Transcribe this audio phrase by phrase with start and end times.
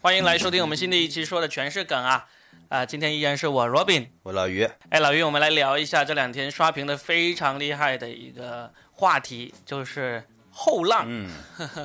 [0.00, 2.26] 欢迎来收听我们新的一期，说的全是梗啊！
[2.68, 4.68] 啊，今天依然是我 Robin，我老于。
[4.88, 10.24] 哎，老于，我们来聊一下这两天刷屏的非常厉害的一个话题，就是
[10.62, 11.04] 后浪。
[11.06, 11.30] 嗯，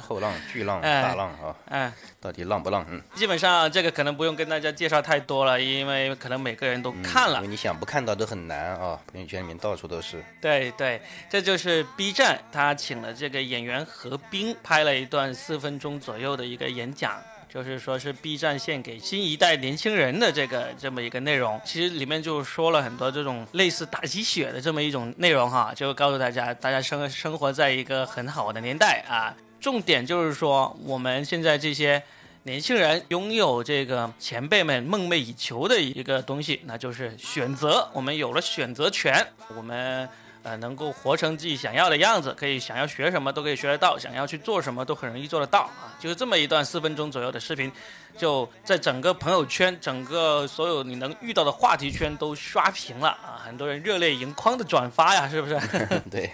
[0.01, 1.55] 后浪、 巨浪、大浪啊！
[1.69, 2.85] 哎，到底浪不浪？
[2.89, 7.37] 嗯，基本上这个可能不用跟大家介绍太多了，因为可能每个人都看了。
[7.37, 8.99] 因为你想不看到都很难啊！
[9.09, 10.21] 朋友圈里面到处都是。
[10.41, 17.17] 对对，这就是 B 站，他请了这个演员何冰拍了一段四分钟左右的一个演讲。
[17.55, 29.33] 就是说，是 B 站献给新一代年轻人的这个这么一个内容，其实里面就说了很多这种类似打鸡血的这么一种内容哈，就告诉大家，大家生生活在一个很好的年代啊。
[29.61, 32.03] 重点就是说，我们现在这些
[32.43, 37.89] 年轻人拥有这个前辈们梦寐以求的一个东西，那就是选择。
[37.93, 39.25] 我们有了选择权，
[39.55, 40.09] 我们。
[40.45, 45.97] 呃，能够活成自己想要的样子，可以想要学什么都可以学得到，想要去做什么都很容易做得到啊！
[45.99, 47.71] 就是这么一段四分钟左右的视频，
[48.15, 53.41] 就在整个朋友圈、整个所有你能遇到的话题圈都刷屏了啊！
[53.43, 55.59] 很多人热泪盈眶的转发呀，是不是？
[56.11, 56.31] 对。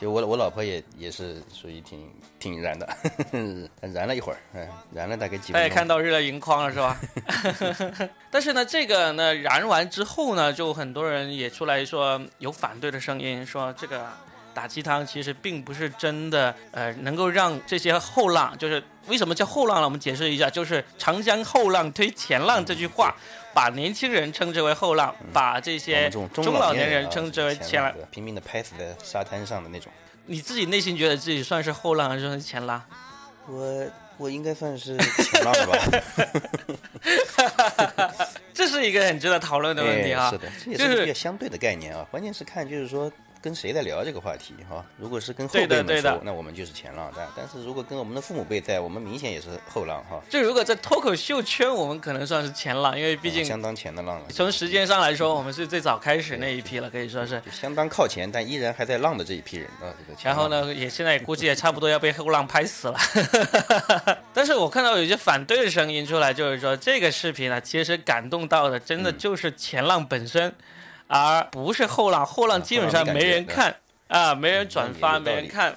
[0.00, 2.88] 就我我老婆也也是属于挺挺燃的，
[3.92, 5.60] 燃了一会儿，嗯，燃了大概几分钟。
[5.60, 6.98] 大家看到热泪盈眶了是吧？
[8.30, 14.08] 但是呢，这个呢燃完之后呢，就很多人也出来说有反对的声音，说这个
[14.54, 19.84] 打鸡汤其实并不是真的，呃，能够让这些后浪，就是为什么叫后浪呢？
[19.84, 23.14] 我们解释一下，就是长江后浪推前浪这句话，
[23.54, 29.92] 把年轻人称之为后浪，把这些中老年人称之为前浪，拼命的拍死在沙滩上的那种。
[30.26, 32.82] 你自己内心觉得自己算是后浪还是前浪？
[33.46, 35.76] 我我应该算是前浪吧。
[38.54, 40.30] 这是一个很值得讨论的问题啊。
[40.32, 42.06] 是的，这也是一个相对的概念啊。
[42.10, 43.10] 关键是看就是说。
[43.42, 44.84] 跟谁在聊这个话题哈？
[44.98, 50.20] 如果是跟后辈们说，那我们就是前浪；但但是如果跟我们的父母辈在，我们明显也是后浪哈。
[50.28, 54.26] 就如果在脱口秀圈，我们可能算是前浪，因为毕竟相当前的浪了。
[54.28, 59.88] 从时间上来说，我们是最早开始那一批了，可以说是相当靠前，但依然还在浪的这一批人啊。
[60.22, 62.98] 然后呢，也现在估计也差不多要被后浪拍死了。
[64.34, 70.54] 但是我看到有些反对的声音出来，就是说这个视频呢，其实感动到的真的就是前浪本身。
[71.12, 73.74] 而不是后浪，后浪基本上没人看
[74.06, 75.76] 啊，没人转发，没人看。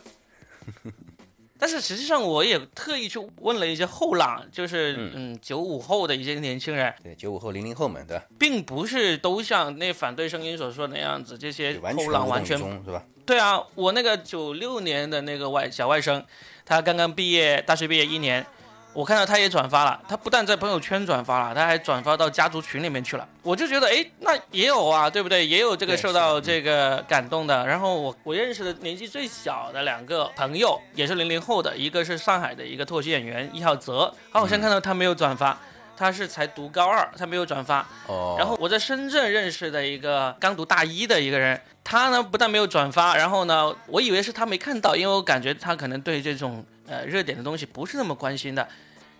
[1.57, 13.03] 但是实际上，我也特意去问了一些后浪，就是嗯九五后的一些年轻人，对九五后、零零后们的，并不是都像那反对声音所说的那样子，这些后浪完全是吧？
[13.25, 16.23] 对啊，我那个九六年的那个外小外甥，
[16.63, 18.45] 他刚刚毕业，大学毕业一年。
[18.93, 23.27] 我看到他也转发了，他不但在朋友圈转发了，他还转发到家族群里面去了。
[23.41, 25.45] 我就觉得，哎，那也有啊，对不对？
[25.45, 27.65] 也有这个受到这个感动的。
[27.65, 35.57] 然后我我认识的年纪最小的两个朋友，也是零零后的，一个是上海的一个脱口秀演员易浩泽，好，我先看到他没有转发，
[35.97, 37.83] 他是才读高二，他没有转发。
[38.05, 38.35] 哦。
[38.37, 46.63] 然后我在深圳认识的一个刚读大一的一个人，他呢不但没有转发，然后呢，我以为是他没看到，因为我感觉他可能对这种。
[46.87, 48.67] 呃，热点的东西不是那么关心的，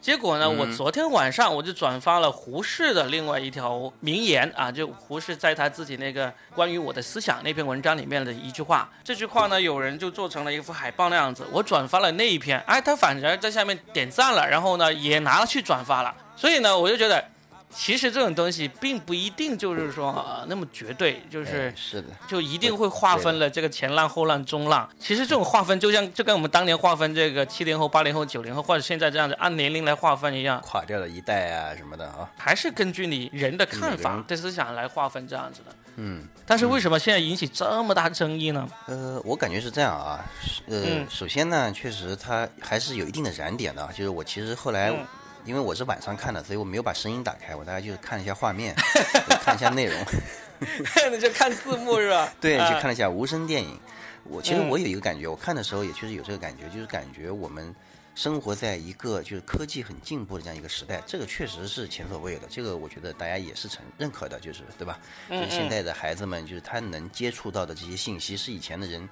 [0.01, 17.32] 结果呢，我昨天晚上我就转发了胡适的另外一条名言啊，就胡适在他自己那个关于我的思想那篇文章里面的一句话，这句话呢，有人就做成了一幅海报那样子，我转发了那一篇，哎，他反而在下面点赞了，然后呢，也拿了去转发了，所以呢，我就觉得。
[17.75, 24.88] 其实这种东西并不一定就是说啊那么绝对，就是是的，就一定会划分了这个前浪后浪中浪。
[25.00, 35.75] 其实这种划分就像就跟我们当年划分这个七零后八零后九零后或者现在这样子按年龄来划分一样，垮掉了一代啊什么的啊，还是根据你人的看法的思想来划分这样子的。
[35.95, 38.67] 嗯，但是为什么现在引起这么大争议呢？
[38.88, 40.23] 呃，我感觉是这样啊，
[40.67, 44.94] 呃，首先呢，确实它还是有一定的燃点的，就是我其实后来。
[45.45, 48.73] 因为我是晚上看的，所以我没有把声音打开，我大概就是看了一下画面，
[49.41, 49.95] 看一下内容，
[51.11, 52.33] 那就看字幕是吧？
[52.39, 53.79] 对，去看了一下无声电影。
[54.23, 57.75] 我其实我有一个感觉，我看的时候也确实有这个感觉，就是感觉我们
[58.15, 62.47] 生活在一个就是科技很进步的这样一个时代，这个确实是前所未有的。
[62.50, 64.97] 这个我觉得大家也是承认可的，就是对吧？
[65.29, 69.07] 就是现在的孩子们，就是他能接触到的这些信息，是以前的人。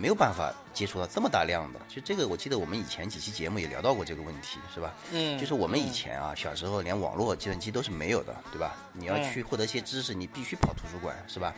[0.00, 4.94] 没有办法接触到这么大量的，就这个，我记得我们以前几期节目也聊到过这个问题，是吧？
[5.12, 8.74] 嗯，就是我们以前啊，小时候连网络计算机都是没有的，对吧？
[8.94, 11.54] 你要去获得一些知识，你必须跑图书馆，是吧？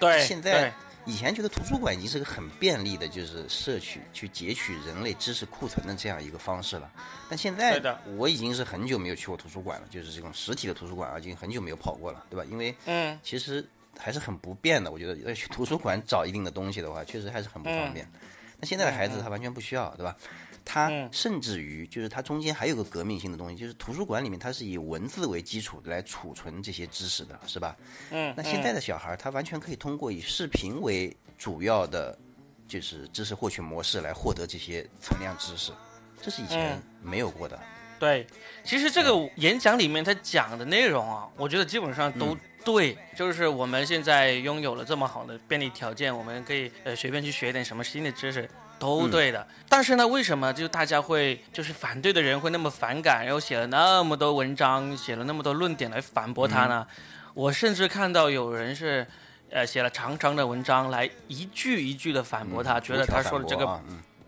[0.00, 0.20] 对。
[0.26, 0.72] 现在
[1.04, 6.90] 以前觉得图书馆已经是个很便利的，就是摄取、去截取人类知识库存的这样一个方式了。
[7.28, 7.80] 但现在
[8.16, 12.44] 我已经是很久没有去过图书馆了，就是这种实体的图书馆啊，已经很久没有跑过了，对吧？
[12.50, 13.64] 因为嗯，其实。
[13.98, 18.08] 还是很不便的，我觉得要去图书馆找一定的东西的话，确实还是很不方便。
[18.58, 20.16] 那现在的孩子他完全不需要，对吧？
[20.64, 27.76] 他甚至于就是他中间还有个革命性的东西，就是图书馆里面它是以文字为基础来储存这些知识的，是吧？
[28.10, 28.34] 嗯。
[28.36, 32.18] 那现在的小孩儿他完全可以通过以视频为主要的，
[32.66, 35.70] 就是知识获取模式来获得这些存量知识，
[36.20, 37.56] 这是以前没有过的。
[38.00, 38.26] 对，
[38.64, 49.46] 其实这个演讲里面他讲的内容啊，我觉得基本上都对，就是我们现在拥有了这么好的便利条件，我们可以呃随便去学点什么新的知识，都对的。
[49.68, 56.84] 但是呢，为什么就大家会就是反对的人会那么反感，然后写了那么多文章，写了那么多论点来反驳他呢？
[57.34, 59.06] 我甚至看到有人是
[59.50, 63.80] 呃写了长长的文章来一句一句的反驳他，觉得他说的这个，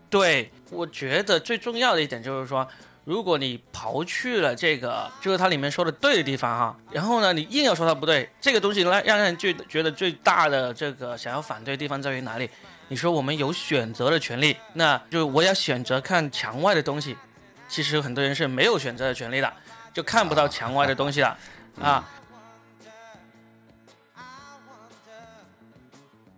[0.09, 2.65] 对，我觉得最重要的一点就是说。
[3.09, 12.47] 如果你刨去了这个，就是它里面说的对的地方哈，然后呢，你硬要说它不对，这个东西让让人觉觉得最大的这个想要反对的地方在于哪里？
[12.87, 17.17] 你说我们有选择的权利，那就我要选择看墙外的东西，
[17.67, 19.51] 其实很多人是没有选择的权利的，
[19.91, 21.35] 就看不到墙外的东西了
[21.81, 22.07] 啊。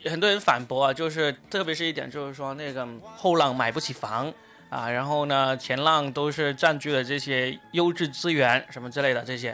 [0.05, 2.87] 很多人反驳啊，就是特别是一点就是说那个
[3.17, 4.33] 后浪买不起房。
[4.71, 9.53] 啊，然后呢，前浪都是占据了这些优质资源什么之类的这些，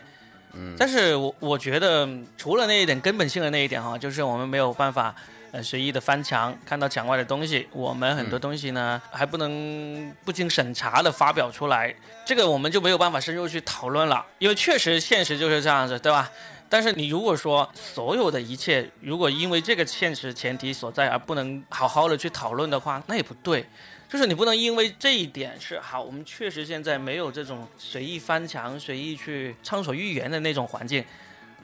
[0.53, 5.15] 嗯，但是我我觉得除了那一点根本性的那一点哈，就是我们没有办法
[5.51, 11.91] 呃随意的翻墙看到墙外的东西，我们很多东西呢还不能不经审查的发表出来，
[12.23, 16.29] 这个我们就没有办法深入去讨论了，因为确实现实就是这样子，对吧？
[16.69, 23.65] 但是你如果说所有的一切如果因为这个现实前提所在而不能好好的去讨论的话，那也不对。
[24.09, 31.03] 就是你不能因为这一点是好，我们确实现在没有这种随意翻墙、随意去畅所欲言的那种环境。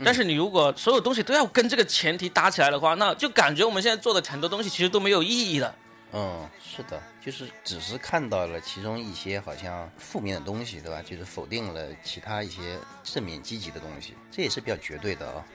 [0.04, 5.76] 但是你如果所有东西都要跟这个前提搭起来的话，那就感觉我们现在做的很多东西其实都没有意义了。
[6.16, 11.02] 嗯，是的，就是只是看到了其中一些好像负面的东西，对吧？
[11.02, 15.46] 就是否定了其他一些正面积极的东西，这也是比较绝对的啊。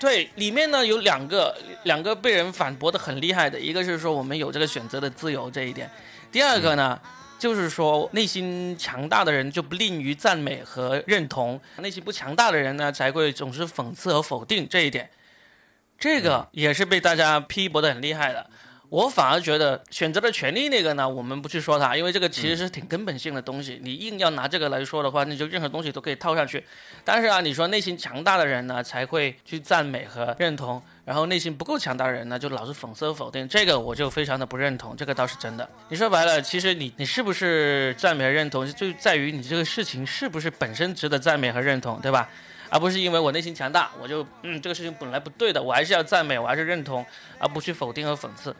[0.00, 5.88] 对，里面呢有两个两个被人反驳的很厉害的，一个是说我们有这个选择的自由这一点。
[6.32, 7.00] 第二个呢，
[7.38, 15.08] 就是说内心强大的人就不吝于赞美和认同，内心不强大的人呢才会总是讽刺和否定这一点，
[15.98, 18.50] 这个也是被大家批驳的很厉害的。
[18.92, 23.80] 我反而觉得选择的权利那个呢，我们不去说它，因为这个其实是挺根本性的东西。
[23.82, 26.62] 你硬要拿这个来说的话，那就任何东西都可以套上去。
[27.02, 33.48] 但是啊，你说内心强大的人呢，才会去赞美和认同，然后内心不够强大的人呢，就老是讽刺和否定。
[33.48, 35.66] 这个我就非常的不认同，这个倒是真的。
[35.88, 42.28] 你说白了，其实你你是不是赞美和认同，就在于你这个事情是不是本身值得赞美和认同，对吧？
[42.68, 47.02] 而不是因为我内心强大，我就嗯这个事情本来不对的，我还是要赞美，我还是认同，
[47.38, 48.54] 而不去否定和讽刺。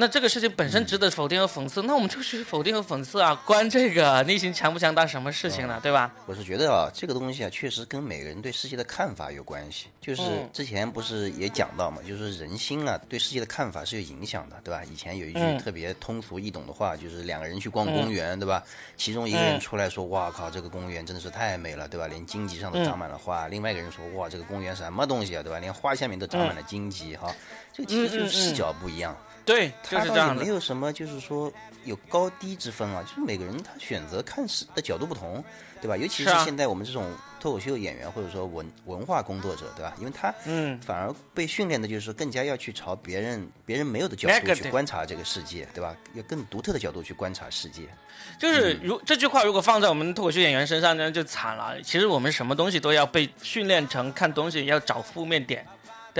[0.00, 5.78] 那这个事情本身值得否定和讽刺，那我们就去否定和讽刺啊，关这个内心强不强大什么事情呢？
[5.82, 6.10] 对吧？
[6.24, 9.88] 我是觉得啊，这个东西啊，确实跟每个人对世界的看法有关系。
[10.00, 10.22] 就是
[10.54, 14.82] 之前不是也讲到嘛，就是人心啊，对世界的看法是有影响的，对吧？
[14.90, 18.62] 以前有一句特别通俗易懂的话，就是两个人去逛公园，对吧？
[18.96, 22.06] 其中一个人出来说：“哇靠，这个公园真的是太美了，对吧？
[22.06, 25.58] 连荆棘上都长满了花。”另外一个人说：“哇，这个公园什么东西啊，对吧？
[25.58, 27.30] 连花下面都长满了荆棘。”哈，
[27.70, 29.14] 这个其实就是视角不一样。
[29.42, 30.42] 对，就是这样的。
[30.42, 31.52] 没有什么，就是说
[31.84, 35.42] 有高低之分啊，就是每个人他选择看事的角度不同，
[35.80, 35.96] 对吧？
[35.96, 39.92] 尤其是现在我们这种脱口秀演员或者说文文化工作者，对吧？
[39.98, 45.96] 因为他嗯，反而被训练的就是更加要去朝别人别人没有的角度去观察这个世界，对吧？
[46.14, 47.88] 要更独特的角度去观察世界。
[48.38, 51.80] 就是如这句话如果放在我们脱口秀演员身上呢，就惨了。
[51.82, 55.66] 其实我们什么东西都要被训练成看东西要找负面点。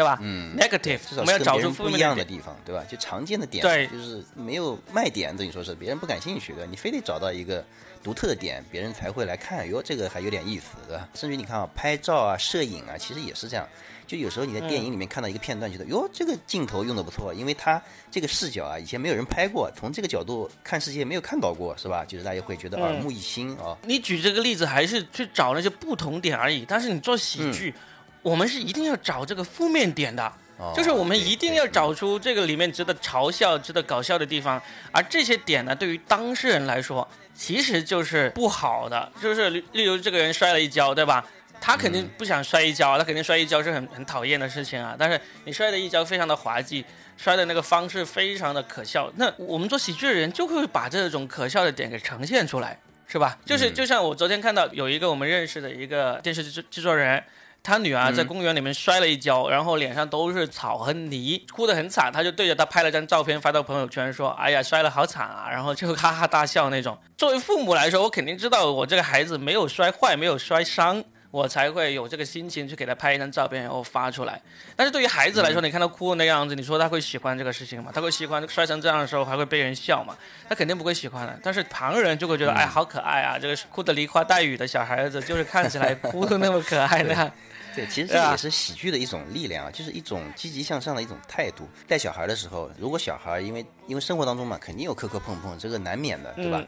[0.00, 0.19] 对吧？
[0.23, 2.83] 嗯，negative，我们要找出不一样的地方，对吧？
[2.88, 7.62] 就常见的点，对，就是没有卖点，等于说是别人不感兴趣的，你非得找到一个
[8.02, 9.69] 独特的点，别人才会来看。
[9.69, 11.07] 哟，这个还有点意思，对吧？
[11.12, 13.69] 甚至你看啊，拍照啊、摄影啊，其实也是这样。
[14.07, 17.80] 就有时候你在电影里面看到一个片段，觉得哟，这个镜头用的不错，因为它
[18.11, 22.04] 这个视角啊，以前没有人拍过，从这个角度看世界没有看到过，是吧？
[22.07, 23.76] 就是大家会觉得耳目一新啊。
[23.85, 27.75] 你举这个例子还是去找那些不同点而已，但是你做喜剧。
[28.23, 30.33] 我们是一定要找这个负面点的，
[30.75, 34.61] 就是我们一定要找出这个里面值得嘲笑、值得搞笑的地方。
[34.93, 39.11] 而这些点呢，对于当事人来说，其实就是不好的。
[39.23, 41.25] 就是例如这个人摔了一跤，对吧？
[41.62, 44.95] 他肯定不想摔一跤，他肯定摔一跤是很很讨厌的事情啊。
[44.99, 46.85] 但是你摔的一跤非常的滑稽，
[47.17, 49.11] 摔的那个方式非常的可笑。
[49.17, 53.39] 那我们做喜剧的人就会把这种可笑的点给呈现出来，是吧？
[53.47, 57.23] 就是就像我昨天看到有一个我们认识的一个电视制制作人。
[57.62, 62.11] 他女儿在公园里面摔了一跤，然后脸上都是草和泥，哭得很惨。
[62.12, 66.99] 他就对着他拍了张照片发到朋友圈，说：“哎呀，摔了好惨啊！”然后就哈哈大笑那种。
[67.17, 71.05] 作为父母来说，我肯定知道我这个孩子没有摔坏，没有摔伤。
[71.33, 74.40] 我才会有这个心情去给他拍一张照片，然后发出来。
[74.75, 77.93] 但是对于孩子来说，你看他哭那样子，你说他会喜欢这个事情吗？
[77.95, 80.17] 他会喜欢摔成这样的时候还会被人笑吗？
[80.49, 81.38] 他肯定不会喜欢的。
[81.40, 83.38] 但是旁人就会觉得，哎，好可爱啊！
[83.38, 87.33] 这个哭得梨花带雨的小孩子，就是看起来哭的那么可爱呢。
[87.75, 91.69] 对，其实这也是喜剧的一种力量啊，就是一种积极向上的一种态度。
[91.87, 96.65] 带小孩的时候，如果小孩因为因为生活当中嘛，肯定有磕磕碰碰，这个难免的，对吧？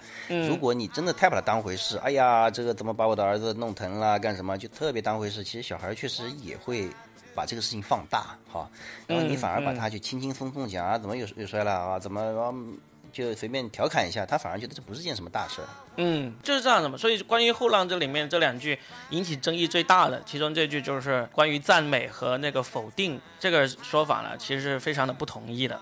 [0.49, 5.42] 如果你真的太把他当回事，哎呀，这个怎么把我的儿子弄疼了，干什么，就特别当回事。
[5.42, 6.88] 其实小孩确实也会
[7.35, 8.71] 把这个事情放大，哈。
[9.06, 12.23] 然后你反而把他就轻轻松松讲啊，怎么又又摔了啊，怎么？
[13.12, 15.69] 就随便调侃一下，他反而觉得这不是件什么大事儿。
[15.99, 16.97] 嗯，就是这样的嘛。
[16.97, 18.78] 所以关于后浪这里面这两句
[19.11, 25.78] 引起争议最大的，其中这句就是关于赞美和那个否定这个说法呢，其实是非常的不同意的。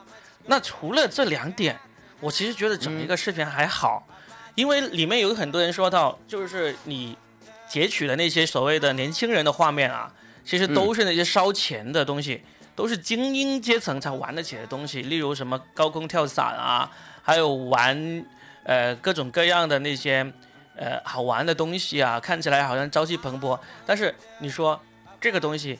[0.47, 1.79] 那除了这两点，
[2.19, 4.05] 我其实觉得整一个视频还好，
[4.57, 7.17] 因为里面有很多人说到，就是你
[7.69, 10.13] 截取的那些所谓的年轻人的画面啊，
[10.45, 12.43] 其实都是那些烧钱的东西，
[12.75, 16.91] 都是精英阶层才玩得起的东西，例如什么高空跳伞啊。
[17.31, 18.25] 还有玩，
[18.65, 20.27] 呃，各种各样的那些，
[20.75, 23.57] 呃，好玩的东西啊，看起来好像朝气蓬勃。
[23.87, 24.81] 但是你说
[25.21, 25.79] 这个东西，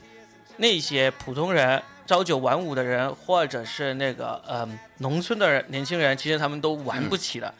[0.55, 4.65] 那些普通人、朝九晚五的人，或者是那个呃
[4.99, 7.53] 农村的年轻人，其实他们都玩不起的。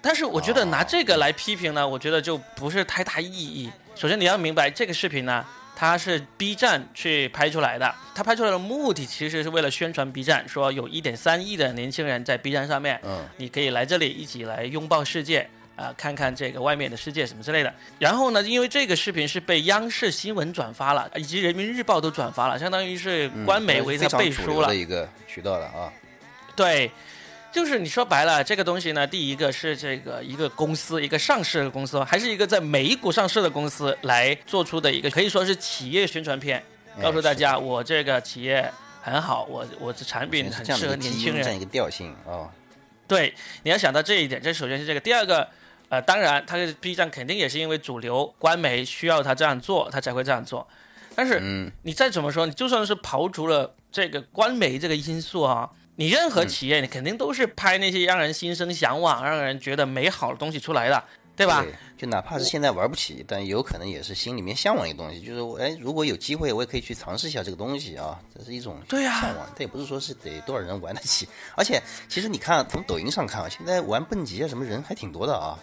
[0.00, 3.70] 但是我觉得拿这个来批评呢，我觉得就不是太大意义。
[3.94, 5.44] 首先你要明白这个视频呢。
[5.80, 17.72] 它是 B 站去拍出来的，它拍出来的目的其实是为了宣传 B 站，说有一点三亿的年轻人在 B 站上面，嗯，你可以来这里一起来拥抱世界啊，看看这个外面的世界什么之类的。
[18.00, 25.92] 然后呢，因为这个视频是被央视新闻转发了，以及人民日报都转发了，相当于是官媒为他背书了的一个渠道了啊。
[26.56, 26.90] 对。
[27.50, 36.62] 就是你说白了，这个东西呢，第一个是这个一个公司，一个上市的公司，还是一个在美股上市的公司来做出的一个，可以说是企业宣传片，
[37.02, 41.42] 告诉大家我这个企业很好，我我的产品很适合年轻人。
[41.42, 42.50] 这样一个调性哦。
[43.06, 45.00] 对，你要想到这一点，这首先是这个。
[45.00, 45.48] 第二个，
[45.88, 50.68] 呃，当然，它的 B 站肯定也是因为主流官媒需要他这样做，他才会这样做。
[51.14, 55.68] 但是，你再怎么说，你就算是刨除了这个官媒这个因素啊。
[56.00, 61.02] 你任何企业，你肯定都是拍那些让人心生向往、让人觉得美好的东西出来的，
[61.34, 61.66] 对吧？
[61.96, 69.02] 就哪怕是现在玩不起，但有可能也是心里面向往一个东西，就是哎，如果有机会，我也可以去尝试一下这个东西啊，这是一种向
[69.36, 69.52] 往。
[69.56, 75.58] 它也不是说是得多少人玩得起，而且其实你看从抖音上看啊，现在玩蹦极啊什么人还挺多的啊。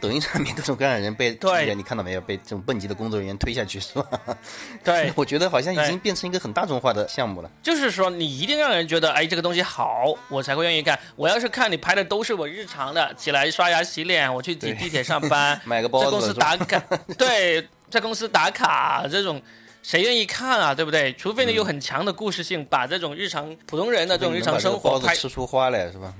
[0.00, 2.20] 抖音上面各种各样的人被，对，你看到没有？
[2.20, 4.06] 被这种蹦极的工作人员推下去是吧？
[4.84, 7.50] 对， 我觉得好像已经变成一个很大众化的项目了。
[7.62, 10.98] 就是说，你一定让人觉得，哎，这个东西好，我才会愿意看。
[11.16, 16.78] 我要是看你拍的都是我日常的，起来刷牙洗脸，我去挤地铁上班， 买个包子在公司打卡，
[17.16, 19.40] 对，在公司打卡这种，
[19.82, 20.74] 谁愿意看啊？
[20.74, 21.12] 对不对？
[21.14, 26.12] 除非你有很强的故事性，把这种日常普通人的这种日常生活拍吃出花来，是吧？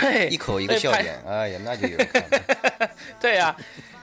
[0.00, 1.96] 对，一口一个笑点，哎呀，那就有。
[3.20, 3.54] 对呀，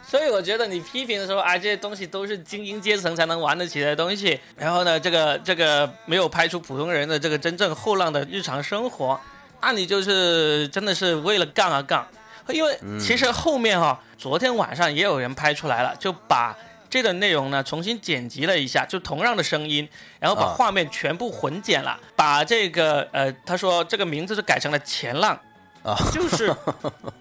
[0.07, 4.39] 所以我觉得你批评的时候，啊，这些东西都是精英阶层才能玩得起的东西。
[4.55, 9.19] 然后呢，这个这个没有拍出普通人的这个真正后浪的日常生活，
[9.61, 12.07] 那你就是真的是为了杠而杠。
[12.47, 16.57] 因为其实后面哈，昨天晚上也有人拍出来了，就把
[16.89, 19.87] 这段内容呢重新剪辑了一下，就同样的声音，
[20.19, 25.39] 然后把画面全部混剪了，把这个呃，他说这个名字是改成了前浪。
[25.83, 26.55] 啊， 就是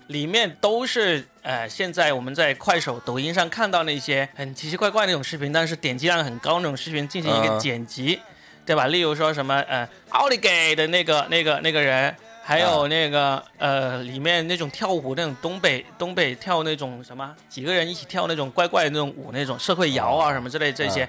[0.09, 8.21] 里面都是呃，现在我们在快手、抖音上看到那些很奇奇怪怪那种视频，但是点击量很高那种视频进行一个剪辑，
[8.67, 8.87] 对吧？
[8.87, 21.09] 例如说什么呃，奥利给的那个那个那个人，还有那个呃，里面那种跳舞那种东北东北跳那种什么，几个人一起跳那种怪怪的那种舞那种社会摇啊什么之类这些，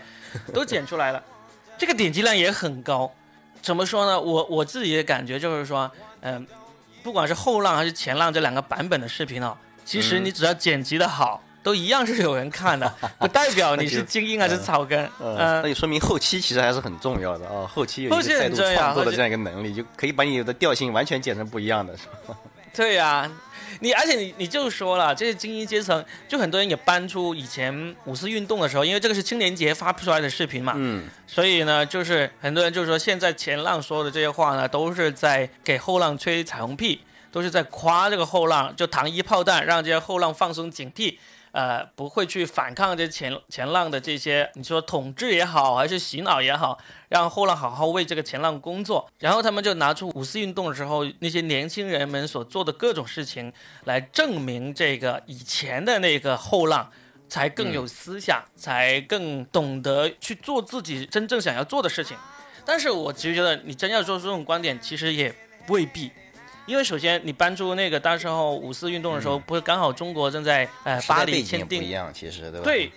[0.53, 1.21] 都剪出来了，
[1.77, 3.13] 这个点击量也很高。
[3.61, 4.19] 怎么说呢？
[4.19, 5.91] 我我自己的感觉就是说，
[6.21, 6.47] 嗯。
[7.03, 9.55] 不管是后浪还是前浪这两个版本的视频哦，
[9.85, 15.03] 其实你只要剪辑的好，都一样是有人看的， 不代表你是精英还是 草根。
[15.19, 22.37] 嗯，那就说明后期其实还是很重要的啊，后期有一个再度创作的这样一个能力，就可以把你的调性完全剪成不一样的，是吧？
[22.73, 23.29] 对呀。
[23.81, 41.15] 你而且你你就说了，这些精英阶层，就很多人也搬出以前五四运动的时候，因为这个是青年节发出来的视频嘛，嗯，所以呢，就是很多人就说，现在前浪说的这些话呢，都是在给后浪吹彩虹屁，都是在夸这个后浪，就糖衣炮弹，让这些后浪放松警惕，
[41.51, 46.77] 呃，不会去反抗这前前浪的这些，你说统治也好，还是洗脑也好，
[47.09, 49.09] 让后浪好好为这个前浪工作。
[49.19, 53.51] 然后他们就拿出五四运动的时候那些年轻人们所做的各种事情，
[53.83, 56.89] 来证明这个以前的那个后浪
[57.27, 62.15] 才更有思想，才更懂得去做自己真正想要做的事情。
[62.63, 65.33] 但是我其实觉得，你真要说出这种观点，其实也
[65.67, 66.11] 未必。
[66.65, 72.63] 因为首先，你搬出那个当时候五四运动的时候，不是刚好中国正在呃巴黎签订，不一样，其实对吧？
[72.63, 72.91] 对，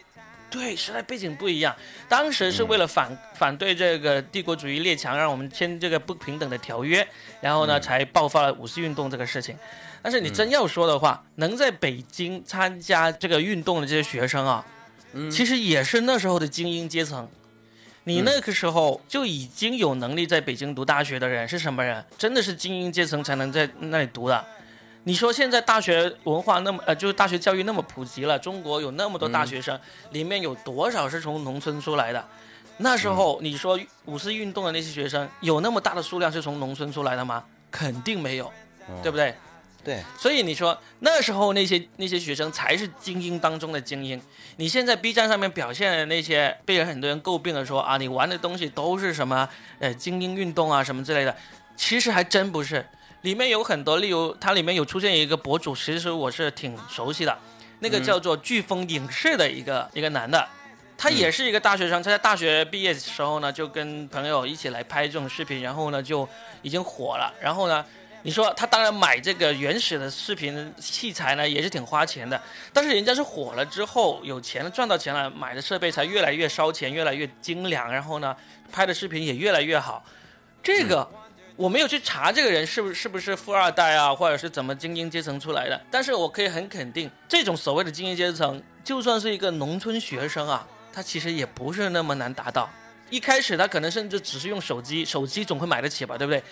[0.50, 1.74] 对，时代背景不一样。
[2.08, 7.06] 当时是为了反反对这个帝国主义列强，让我们签这个不平等的条约，
[7.40, 9.58] 然后呢才爆发了五四运动这个事情。
[10.02, 14.64] 但是你真要说的话，能在北京参加这个运动的这些学生啊，
[15.32, 17.26] 其实也是那时候的精英阶层。
[18.04, 22.04] 你那个时候就已经有能力在北京读大学的人是什么人？
[22.18, 24.44] 真的是精英阶层才能在那里读的。
[25.04, 29.78] 你说现在大学文化那么呃，就是大学教育那么普及了，中国有那么多大学生，
[30.10, 32.22] 里面有多少是从农村出来的？
[32.78, 37.44] 那时候你说五四运动的那些学生有那么大的数量是从农村出来的吗？
[37.70, 38.52] 肯定没有，
[39.02, 39.34] 对不对？
[39.84, 44.18] 对，所以你说那时候那些那些学生才是精英当中的精英。
[44.56, 49.46] 你现在 B 站上面表现的那些被人很多人诟病的说啊，你玩的东西都是什么
[49.80, 51.36] 呃精英运动啊什么之类的，
[51.76, 52.86] 其实还真不是。
[53.20, 57.38] 里面有很多，例如它里面有出现一个博主，其实我是挺熟悉的，
[57.80, 60.48] 那个叫做飓风影视的一个一个男的，
[60.96, 66.26] 他也是一个大学生，他在大学毕业的时候呢，就跟朋友一起来拍这种视频，然后呢就
[66.62, 67.84] 已经火了，然后呢。
[68.26, 72.40] 你说他当然买这个原始的视频器材呢，也是挺花钱的。
[72.72, 78.34] 但是人家是火了之后有钱了，赚到钱了，买的设备才越来越烧钱，越来越精良，然后呢，
[78.72, 80.02] 拍的视频也越来越好。
[80.62, 81.06] 这个
[81.54, 85.78] 我没有去查这个人是不是是不是富二代啊，或者是怎么精英阶层出来的。
[85.90, 92.70] 但是我可以很肯定，这种所谓的精英阶层，就算是一个农村学生啊，他其实也不是那么难达到。
[93.10, 96.42] 一开始他可能甚至只是用手机，手机总会买得起吧，对不对？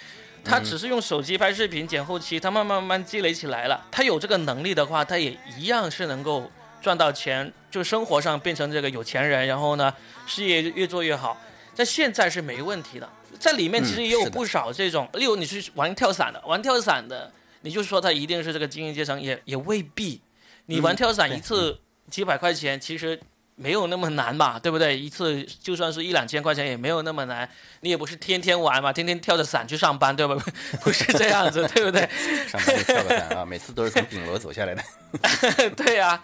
[0.45, 3.87] 他只是用手机拍视频、剪后期，他慢慢慢慢积累起来了。
[3.91, 9.95] 他有这个能力的话，他也一样是能够赚到钱，就生活上变成这个有钱人，然后呢，
[10.27, 11.41] 事业越做越好。
[11.75, 20.21] 在现在是没问题的，在里面其实也有不少这种，例如你是玩跳伞的，玩跳伞的，你就说他一定是这个精英阶层，也也未必。
[20.67, 21.79] 你玩跳伞一次
[22.11, 23.21] 几百块钱，其实。
[23.55, 24.99] 没有那么难吧，对不对？
[24.99, 27.49] 一次就算是一两千块钱也没有那么难，
[27.81, 30.35] 你也不是天天玩嘛，天天跳着伞去上班，对吧？
[30.83, 32.09] 不是这样子，对不对？
[32.49, 34.83] 上班跳个伞啊，每次都是从顶楼走下来的。
[35.77, 36.23] 对呀，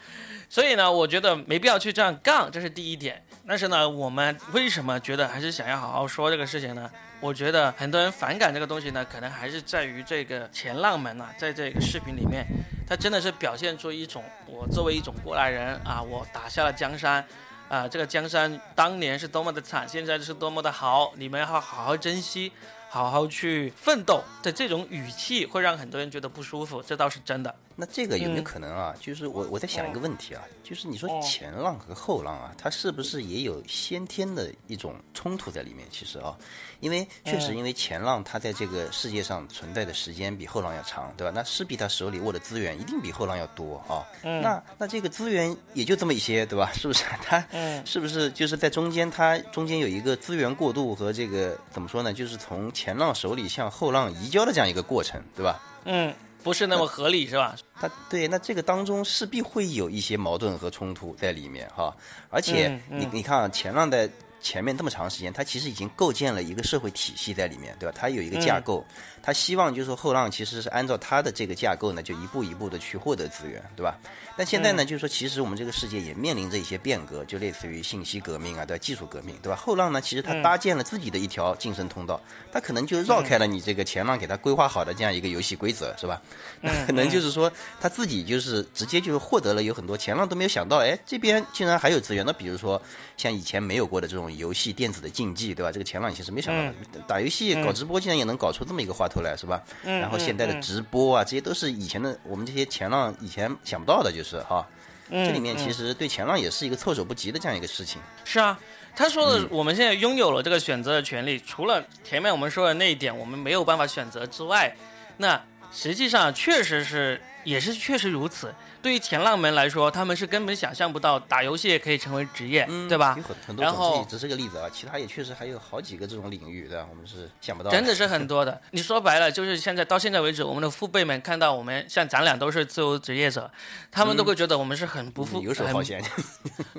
[0.49, 3.23] 所以呢，我觉得没必要去这样杠，这是第一点。
[3.49, 6.91] 但是呢，我们为什么觉得还是想要好好说这个事情呢？
[7.19, 12.47] 我觉得很多人反感这个东西呢，可能还是在于这个前浪们啊，在这个视频里面。
[12.87, 17.27] 他真的是表现出一种，我作为一种过来人啊，我打下了江山，
[17.71, 22.53] 啊，这个江山当年是多么的惨，现在是多么的好，你们要好好珍惜。
[22.91, 27.55] 好好去奋斗的这种语气会让很多人觉得不舒服，这倒是真的。
[27.81, 28.93] 那这个有没有可能啊？
[29.01, 35.87] 就是我我在想一个问题啊，就是你说前浪和后浪啊，它是不是也有先天的一种冲突在里面？
[35.89, 36.37] 其实啊，
[36.81, 41.33] 因为确实因为前浪它在这个世界上存在的时间比后浪要长，对吧？
[41.33, 44.03] 那势必他手里握的资源一定比后浪要多啊。
[44.25, 46.71] 那那这个资源也就这么一些，对吧？
[46.75, 47.05] 是不是？
[47.23, 47.47] 他
[47.85, 52.13] 是不是就是在中间，它中间有一个资源过渡和这个怎么说呢？
[52.13, 55.63] 就是从前浪手里向后浪移交的这样一个过程，对吧？
[55.85, 56.13] 嗯，
[56.49, 57.55] 不是那么合理，是吧？
[57.79, 61.95] 他对，那这个当中势必会有一些矛盾和冲突在里面哈。
[62.31, 64.09] 而且你你看啊，前浪在
[64.41, 67.95] 前面这么长时间，他其实已经构建了一个社会体系在里面，对吧？
[67.95, 68.83] 他有一个架构，
[69.29, 73.95] 他希望就是说后浪其实是按照他的这个架构呢，就一步一步的去获得资源，对吧？
[74.39, 78.83] 但现在呢，就是说，其实我们这个世界也面临着一些变革，就类似于信息革命啊，对吧？
[78.83, 79.57] 技术革命，对吧？
[79.57, 82.19] 后浪呢，其实他搭建了自己的一条晋升通道，
[82.51, 86.23] 他可能就绕开了你这个前浪给他规划好的这样一个游戏规则，是吧？
[86.63, 92.25] 那 可能就是说他自己就是直接就是获得了有很多前浪都没有想到，哎，这边竟然还有资源。
[92.25, 92.81] 那比如说
[93.19, 95.71] 像以前没有过的这种游戏电子的竞技，对吧？
[95.71, 96.73] 这个前浪其实没想到，
[97.07, 99.63] 打游戏搞直播竟然也能搞出这么一个话头来，是吧？
[99.85, 104.67] 然后现在的直播啊，这些都是以前的我们这些前浪以前想不到的，就是哈。
[105.11, 107.99] 这里面其实对前浪也是一个措手不及的这样一个事情。
[108.27, 108.61] 是啊，
[108.95, 114.77] 他说的我们现在拥有了这个选择的权利，除了前面我们说的那一点我们没有办法选择之外，
[115.17, 118.55] 那实际上确实是也是确实如此。
[118.81, 123.15] 对于前浪们来说，他们是根本想象不到打游戏也可以成为职业，对吧？
[123.17, 126.87] 有很很多只是个例子啊，其他也确实还有好几个这种领域，对吧？
[126.89, 128.61] 我们是想不到真的是 很多的。
[128.71, 133.51] 你说白了，就是现在到现在为止，我们的父辈们看到我们像咱俩都是自由职业者，
[133.91, 136.03] 他们都会觉得我们是很不负、嗯游手好闲，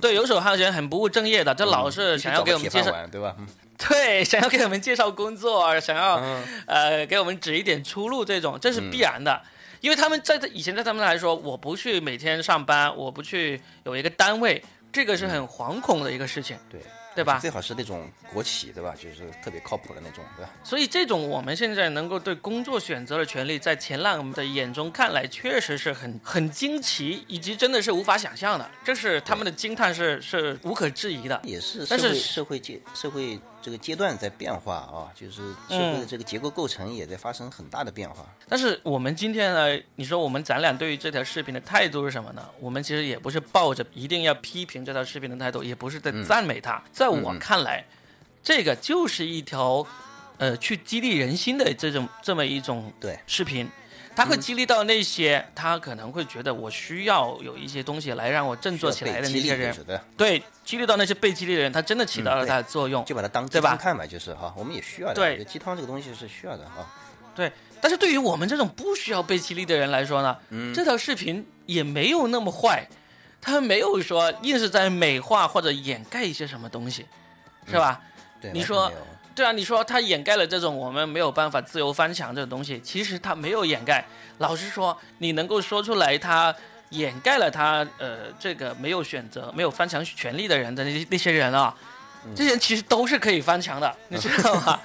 [0.01, 3.35] 对游手好闲、很不务正业的，这老是想要给我们介绍，对吧？
[3.37, 3.47] 嗯
[3.89, 9.41] 对，想要给我们介绍工作，想要、嗯呃给我们指一点出路，这种这是必然的。
[9.81, 16.81] 因为他们在这以前在他们来说，我不去每天上班，我不去有一个单位，这个是很惶恐的一个事情，对
[17.15, 17.39] 对吧？
[17.39, 18.93] 最好是那种国企，对吧？
[18.95, 20.49] 就是特别靠谱的那种，对吧？
[20.63, 31.39] 所以这种我们现在能够对工作选择的权利，在前浪的眼中看来，确实是很很惊奇，以及真的是无法想象的，这是他们的惊叹是是无可置疑的。
[31.43, 38.25] 也是社但是会社会界社会这个阶段在变化啊，就是社嗯会的这个结构构成也在发生很大的变化。
[38.47, 42.47] 但是我们今天呢，你说我们咱俩对于这条视频的态度是什么呢？
[42.59, 46.81] 我们其实也不是抱着一定要批评这条视频的态度，也不是在赞美它。
[46.91, 47.85] 在我看来，
[48.41, 49.85] 这个就是一条，
[50.37, 53.69] 呃，去激励人心的这种这么一种对视频。
[54.19, 59.73] 它会激励到那些他可能会觉得我需要有一些东西来让我振作起来的那些人。
[60.17, 63.05] 对，激励到那些被激励的人，他真的起到了嗯对它的作用。
[63.05, 63.69] 就把它当鸡对吧？
[63.69, 65.13] 汤看吧，就是哈，我们也需要的。
[65.13, 65.41] 对。
[65.45, 66.85] 鸡汤这个东西是需要的哈。
[67.33, 70.73] 对，但是对于我们这种不需要被激励的人来说呢，嗯。
[70.73, 72.85] 这条视频也没有那么坏，
[73.39, 77.05] 他没有说硬是在美化或者掩盖一些什么东西，
[77.65, 78.01] 是吧？
[78.41, 78.91] 对，你说
[79.39, 84.05] 对啊，你说他掩盖了这种我们没有办法自由翻墙这种东西，其实他没有掩盖。
[84.39, 86.53] 老实说，你能够说出来他
[86.89, 91.73] 掩盖了他呃这个没有选择、没有翻墙权利的人的那些那些人啊，
[92.25, 94.77] 嗯这些人其实都是可以翻墙的，你知道吗？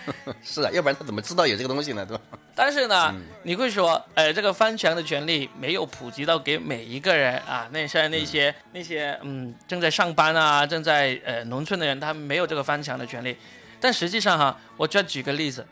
[0.42, 2.06] 是啊，要不然他怎么知道有这个东西呢？
[2.06, 2.22] 对吧？
[2.54, 7.68] 但是呢，嗯你会说，呃，这个翻墙的权利没有普及到给每一个人啊。
[7.72, 13.36] 那像那些、那些嗯正在上班啊，正在呃农村的人，他们没有这个翻墙的权利。
[13.80, 15.66] 但实际上哈，我就要举个例子，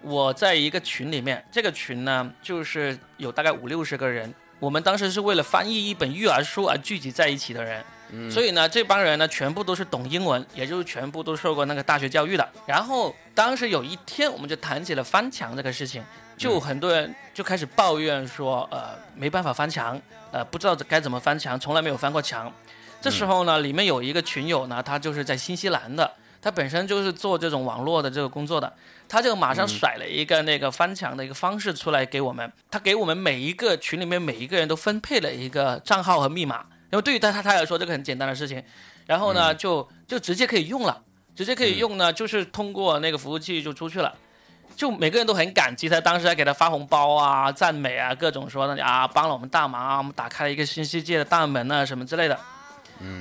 [0.00, 7.82] 我在一个群里面，这个群呢就是有大概五六十个人，我们当时是为了翻译一本育儿书而聚集在一起的人。
[8.14, 12.46] 嗯所以呢，这帮人呢，全部都是懂英文，也就是全部都受过那个大学教育的。
[12.66, 16.04] 然后当时有一天，我们就谈起了翻墙这个事情，
[16.36, 19.98] 就很多人就开始抱怨说，呃，没办法翻墙，
[20.30, 22.52] 呃，不知道该怎么翻墙，从来没有翻过墙。
[23.00, 26.12] 这时候呢，里面有一个群友呢，他就是在新西兰的，
[26.42, 28.70] 他本身就是做这种网络的这个工作的，
[29.08, 36.66] 他就马上甩了一个那个翻墙的一个方式出来给我们，他给我们每一个群里面每一个人都分配了一个账号和密码。
[36.90, 38.62] 因为对于他他他来说，这个很简单的事情，
[39.06, 41.00] 然后呢，就就直接可以用了，
[41.34, 44.12] 直接可以用呢，就是通过那个服务器就出去了，
[44.76, 52.38] 就每个人都很感激他，当时还给他发红包啊、赞美啊，各种说的啊，帮了我们大忙啊，我们打开了一个新世界的大门啊，什么之类的。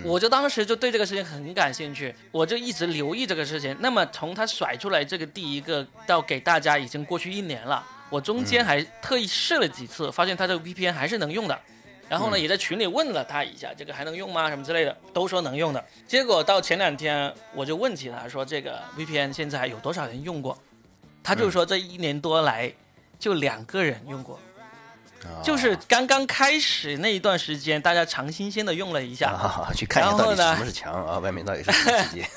[0.04, 3.76] 我就当时就对这个事情很感兴趣，我就一直留意这个事情。
[3.80, 11.60] 那么从他甩出来这个第一个到给大家已经过去一年了，我中间还特意试了几次，发现他这个 VPN 还是能用的。
[12.10, 14.50] 然后呢，也在群里问了他一下，这个还能用吗？
[14.50, 15.82] 什么之类的，都说能用的。
[16.06, 20.58] 结果到前两天，我就问起他说，这个 VPN 现在有多少人用过？
[21.24, 22.70] 他就说这一年多来
[23.18, 24.51] 就两个人用过，啊
[25.44, 32.28] 就是刚刚开始那一段时间，大家尝新鲜的用了一下，啊，去看一下然后呢到底什么是墙啊，外面到底是什么世界？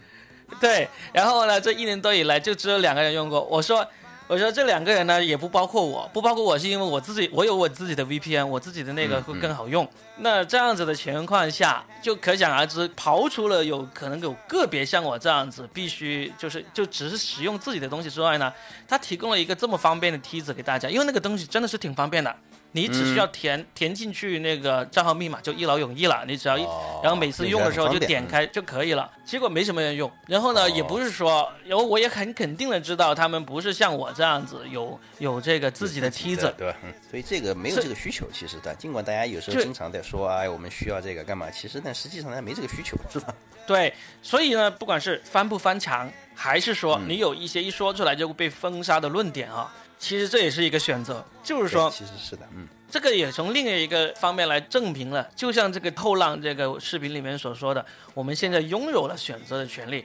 [0.60, 3.42] 对，然后呢，这一年多以来就只有两个人用过。
[3.42, 3.86] 我说，
[4.26, 9.86] 我说这两个人呢，也不包括我，不包括我是因为我自己，我有我自己的 VPN，我自己的那个会更好用。
[10.16, 18.50] 那这样子的情况下，就可想而知，刨除了有可能有个别像我这样子，必须就是就只是使用自己的东西之外呢，
[18.88, 22.34] 他提供了一个这么方便的梯子给大家，因为那个东西真的是挺方便的。
[22.76, 29.08] 你只需要填、填进去那个账号密码就一劳永逸了，你只要一、哦然后每次用的时候就点开就可以了。
[29.24, 36.76] 结果没什么人用，然后呢，哦也不是说，然后我也很肯定的知道他们不是像我这样子有有这个自己的梯子，对吧？
[36.82, 38.74] 嗯，所以这个没有这个需求，其实的。
[38.74, 41.48] 尽管大家有时候经常在说，哎，我们需要这个干嘛？
[41.50, 43.32] 其实但实际上大家没这个需求，是吧？
[43.66, 49.72] 对，所以呢，不管是翻不翻墙，还是说嗯你有一些一说出来就会被封杀的论点啊，
[50.04, 60.04] 其实这也是一个选择，就是说其实是的，嗯，这个也从另一个方面来证明了，就像这个透浪这个视频里面所说的，我们现在拥有了选择的权利。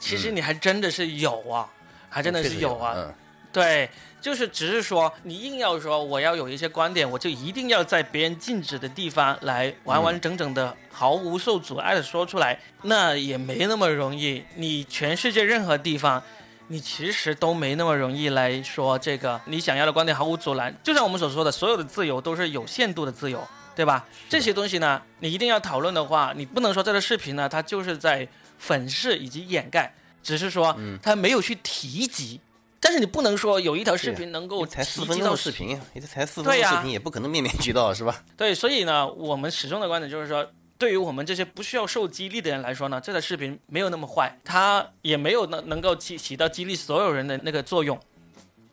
[0.00, 1.70] 其实你还真的是有啊，
[2.08, 2.94] 还真的是有啊。
[2.96, 3.14] 嗯，
[3.52, 3.88] 对，
[4.20, 14.42] 就是只是说你硬要说我要有一些观点，我就一定要在别人禁止的地方来完完整整的、毫无受阻碍的说出来，那也没那么容易。
[14.56, 16.20] 你全世界任何地方，
[16.68, 20.74] 你其实都没那么容易来说这个你想要的观点毫无阻拦。
[20.84, 24.06] 就像我们所说的，所有的自由都是有限度的自由，对吧？
[24.28, 28.28] 这些东西呢，你一定要讨论的话，你不能说这个视频呢，它就是在
[28.58, 32.40] 粉饰以及掩盖，只是说它没有去提及。
[32.80, 38.22] 但是你不能说有一条视频能够才四分钟视频，也才四分钟视频，也不可能面面俱到，是吧？
[38.36, 40.46] 对，所以呢，我们始终的观点就是说，
[40.78, 47.98] 对于我们这些不需要受激励的人来说呢，这个视频没有那么坏，它也没有能能够起起到激励所有人的那个作用，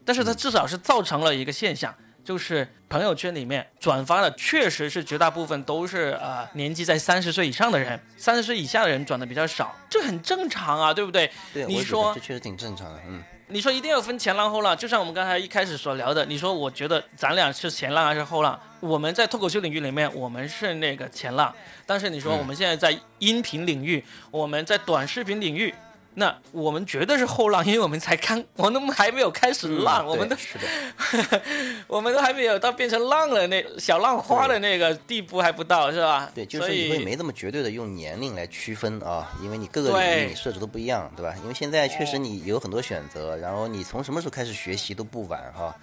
[0.05, 11.31] 但是它至少是造成了一个现象，就是朋友圈里面转发的确实是绝大部分都是呃年纪在三十岁以上的人，三十岁以下的人转的比较少，这很正常啊，对不对？
[11.53, 13.23] 对，你说这确实挺正常的，嗯。
[13.47, 18.59] 你说一定要分前浪后浪，就像我们刚才一开始所聊的，你说我觉得咱俩是前浪还是后浪？
[18.79, 21.53] 我们在脱口秀领域里面，我们是那个前浪，
[21.85, 25.71] 但是你说我们现在在音频领域，我们在短视频领域。
[26.17, 31.41] 那我们绝对是后浪，因为我们才刚，我们还没有开始浪，我们都是的，
[31.87, 36.31] 我们都还没有到变成浪了那小浪花的那个地步还不到，是吧？
[36.33, 41.35] 对，就是你会没那么绝对的用年龄来区分啊，因为你各个领域你设置都不一样，对吧？
[41.41, 45.75] 因为现在确实你有很多选择，然后你从什么时候开始学习都不晚哈，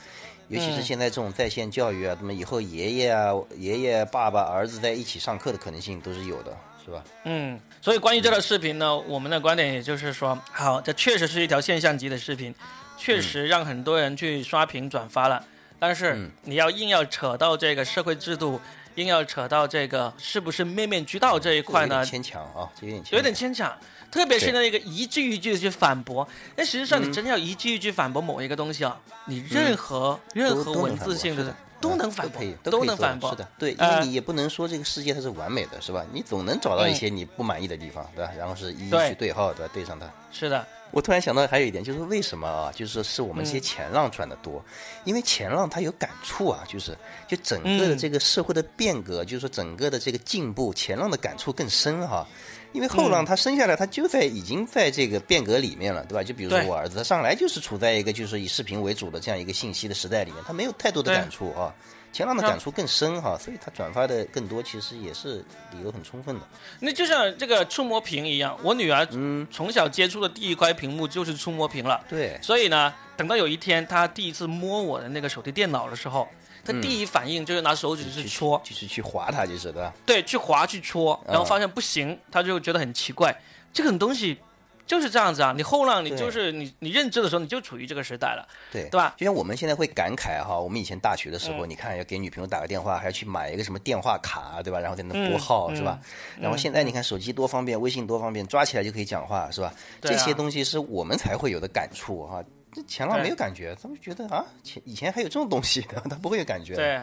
[0.48, 6.56] 尤其是现在这种在线教育啊，那么以后爷爷啊、爷爷、爸爸、儿子在一起上课的可能性都是有的。
[6.84, 7.04] 是吧？
[7.22, 12.54] 嗯，所以关于这个视频呢，我们的观点也就是说，好，这确实是一条现象级的视频，
[12.96, 15.44] 确实让很多人去刷屏转发了。
[15.80, 18.60] 但是你要硬要扯到这个社会制度，
[18.94, 22.06] 硬要扯到这个是不是面面俱到这一块呢？
[22.06, 23.76] 牵强啊，有点有点牵强。
[24.12, 31.52] 特别是那个一句一句的去反驳，那实际上你真要一句一句反驳某一个东西啊，你任何任何文字性的。
[31.82, 36.02] 都能反驳，都能反驳，是的，对，因为你也不能说这个世界它是完美的，是吧？
[36.12, 38.32] 你总能找到一些你不满意的地方，对吧？
[38.38, 39.72] 然后是一一去对号，对吧？
[39.74, 40.08] 对上它。
[40.30, 42.70] 是的，我突然想到还有一点，就是为什么啊？
[42.72, 44.64] 就是说是我们这些前浪赚的多，
[45.04, 52.24] 因为前浪他有感触啊，就是就整个的这个社会的变革，就是说整个的这个进步，前浪的感触更深哈。
[52.72, 56.22] 因为后浪他生下来，他就在已经在这个变革里面了，对吧？
[56.22, 61.74] 就比如说我儿子，他上来就是处在一个就是以视频为主的这样一个信息的时代里面，他没有太多的感触啊。
[62.12, 66.42] 前浪的感触更深哈，所以他转发的更多，其实也是理由很充分的。
[66.80, 72.04] 那就像这个触摸屏一样，我女儿嗯从小接触的第一块屏幕就是触摸屏了。
[72.08, 76.28] 对，所以呢，等到有一天她第一次摸我的那个手提电脑的时候。
[76.64, 79.92] 她第一反应就是拿手指去戳，就是去划它，就是对吧？
[80.06, 83.36] 对，去划去戳，然后发现不行，她就觉得很奇怪。
[83.72, 84.38] 这种东西
[84.86, 89.14] 就是这样子啊，你后浪，你就是你，你认知的时候你就处于这个时代了，对对吧？
[89.16, 94.78] 就像我们现在会感慨哈，我们以前大学的时候，你看要给女朋友打个电话，还要去买一个什么电话卡，对吧？
[94.78, 95.98] 然后在那拨号，是吧？
[96.38, 99.72] 然后现在你看手机多方便，微信多方便，抓起来就可以讲话，是吧？
[100.00, 102.44] 这些东西是我们才会有的感触哈。
[102.74, 107.00] 这前浪没有感觉，他们觉得啊，前以前还有这种东西的， 他不会有感觉，对，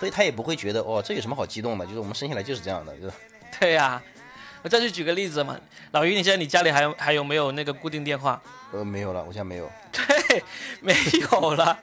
[0.00, 1.86] 所以他也不会觉得哦，这有什么好激动的？
[1.86, 3.12] 就是我们生下来就是这样的，就是。
[3.60, 4.02] 对呀，
[4.62, 5.58] 我再去举个例子嘛，
[5.90, 8.40] 老于，你现在你家里还有还有没有那个固定电话？
[8.72, 9.70] 呃，没有了，我现在没有。
[9.92, 10.42] 对，
[10.80, 10.94] 没
[11.30, 11.78] 有了。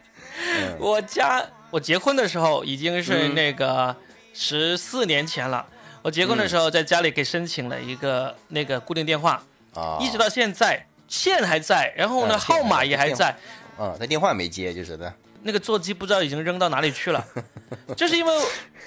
[0.80, 3.96] 我家我结婚的时候已经是那个
[4.34, 5.66] 十四年前了，
[6.02, 10.86] 我结婚的时候在家里给申请了一个那个固定电话，啊，一直到现在。
[11.10, 13.36] 线还在，然后呢，号码也还在，
[13.80, 15.12] 嗯，他电话没接，就是的。
[15.44, 17.26] 那个座机不知道已经扔到哪里去了，
[17.96, 18.34] 就是因为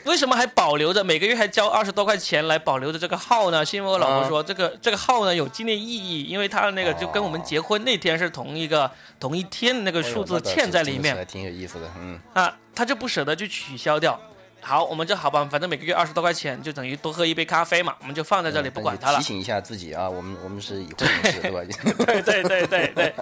[0.05, 3.65] 为什么还保留着，每个月还交二十多块钱来保留着这个号呢？
[3.65, 12.19] 是因为我老婆说这个这个号呢有纪念意义，因为他那个就跟我们结婚那天是同一个同一天的那个数字嵌在里面，还挺有意思的，嗯。
[12.35, 14.21] 啊，他就不舍得去取消掉。
[14.65, 19.19] 好，我们就好吧，反正每个月二十多块钱，就等于多喝一杯咖啡嘛，我们就放在这里不管它了。
[19.19, 21.62] 提醒一下自己啊，我们我们是已婚人士， 对吧？
[22.07, 23.15] 对对对对对。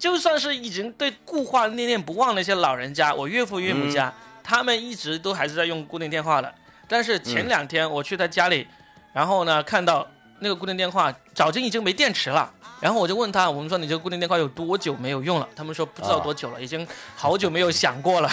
[0.00, 4.10] 就算是已经对固话念念不忘那些老人家，我岳父岳母家，
[4.42, 6.52] 他们一直都还是在用固定电话的。
[6.88, 8.66] 但是前两天我去他家里，
[9.12, 10.08] 然后呢，看到
[10.38, 15.46] 那个固定电话早就已经没电池了，然后我就问他，我们说你这个固定电话有多久没有用了？
[15.54, 18.30] 他们说不知道多久了，已经好久没有响过了。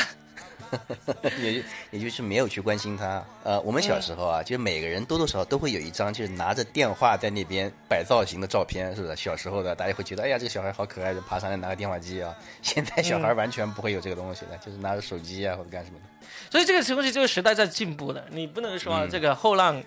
[1.42, 3.24] 也也就是没有去关心他。
[3.44, 9.16] 呃，我们小时候啊，就是每个人多多少少都会有一张，就是拿着电话在那边摆造型的照片，是不是？
[9.16, 12.36] 小时候的大家会觉得，哎呀，这个小孩好可爱，就爬上来拿个电话机啊。
[12.62, 16.28] 现在小孩完全不会有这个东西的，就是拿着手机啊或者干什么的。
[16.50, 19.82] 所以这个东西就是时代在进步的，你不能说这个后浪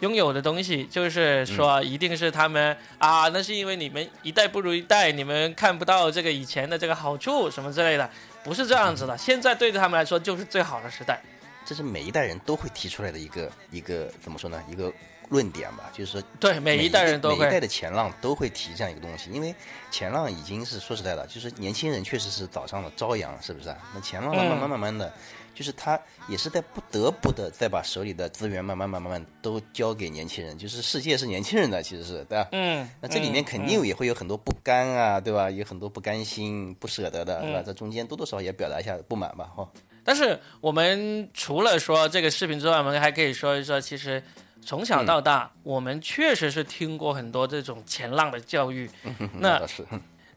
[0.00, 8.08] 拥有的东西，就是说一定是他们啊，那是因为你们一代不如一代，你们看不到这个以前的这个好处什么之类的。
[8.44, 11.20] 不是这样子的，现在对他们来说就是最好的时代，
[11.64, 14.62] 这是每一代人都会提出来的一个一个怎么说呢？
[14.70, 14.92] 一个
[15.28, 19.54] 论点吧，就是说，对每一代人都会，每一代的前浪都会提这样一个东西，因为
[19.90, 23.76] 前浪已经是说实在的，就是年轻人确实是早上的朝阳，是不是啊？
[23.94, 25.12] 那前浪慢慢慢慢的，
[25.58, 32.48] 就是他也是在不得不的再把手里的资源慢慢慢慢慢都交给年轻人，就是世界是年轻人的，其实是对吧？
[32.52, 35.50] 嗯，那这里面肯定也会有很多不甘啊，对吧？
[35.50, 37.60] 有很多不甘心、不舍得的，是吧？
[37.66, 39.68] 这中间多多少少也表达一下不满吧，哈。
[40.04, 44.22] 但是我们除了说这个视频之外，我们还可以说一说，其实
[44.64, 48.88] 从小到大，我们确实是听过很多这种前浪的教育。
[49.40, 49.84] 那是。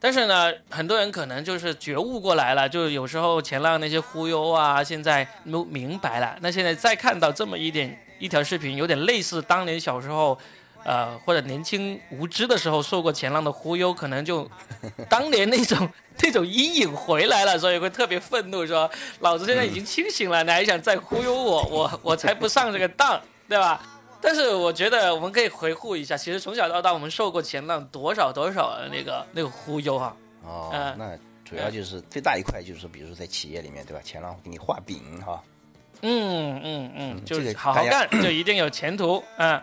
[0.02, 6.36] 但是呢，很多人可能就是觉悟过来了，就有时候前浪那些忽悠啊，现在都明白了。
[6.42, 10.36] 那现在再看到这么一点一条视频，有点类似当年小时候。
[10.84, 14.50] 呃，或者年轻无知的时候受过前浪的忽悠，可能就
[15.08, 15.88] 当年那种
[16.20, 23.80] 那种阴影回来了，所以会特别愤怒，说老子现在已经清醒了，你还想再忽悠我，我我才不上这个当，对吧？
[24.22, 30.16] 但是我觉得我们可以回顾一下，其实从小到大我们受过前浪多少多少的那个那个忽悠哈。
[30.44, 34.00] 哦，那主要就是最大一块就是说，比如说在企业里面，对吧？
[34.04, 35.42] 前浪给你画饼哈。
[36.02, 39.60] 嗯嗯嗯，就是好好干就一定有前途，嗯。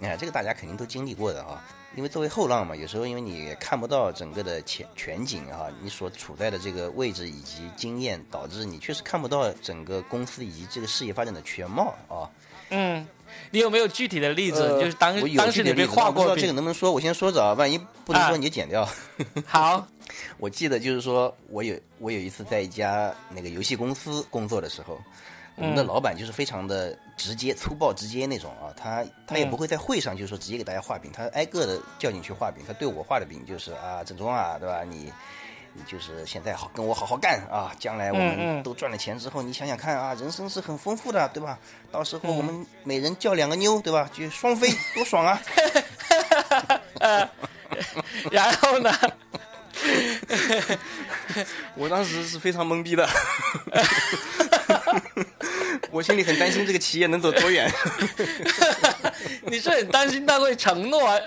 [0.00, 1.62] 你看，这个大家肯定都经历过的哈，
[1.94, 12.24] 因为作为后浪嘛，有时候因为你看不到整个的全全景哈，你所处在的这个位置以及经验，导致你确实看不到整个公司以及这个事业发展的全貌啊。
[12.70, 13.06] 嗯，
[13.50, 14.68] 你有没有具体的例子？
[14.80, 16.92] 就是当当时你被画过这个能不能说？
[16.92, 18.88] 我先说着啊，万一不能说你就剪掉。
[19.46, 19.86] 好，
[20.38, 25.00] 我记得就是说我有我有一次在一家那个游戏公司工作的时候。
[25.54, 32.64] 我们的老板就是非常的直接、粗暴、直接那种啊，他他也不会在会上就是说直接给大家画饼，他挨个的叫你去画饼。
[32.66, 34.82] 他对我画的饼就是啊，郑中啊，对吧？
[34.82, 35.12] 你你
[35.86, 41.58] 就是现在好跟我好好干啊，将来我们都赚了钱之后，你想想看啊，人生是很丰富的，对吧？
[41.90, 44.08] 到时候我们每人叫两个妞，对吧？
[44.12, 45.40] 就双飞，多爽啊！
[48.30, 48.92] 然后呢？
[51.74, 53.08] 我当时是非常懵逼的。
[55.90, 57.70] 我心里很担心这个企业能走多远。
[59.46, 61.20] 你是很担心他会承诺，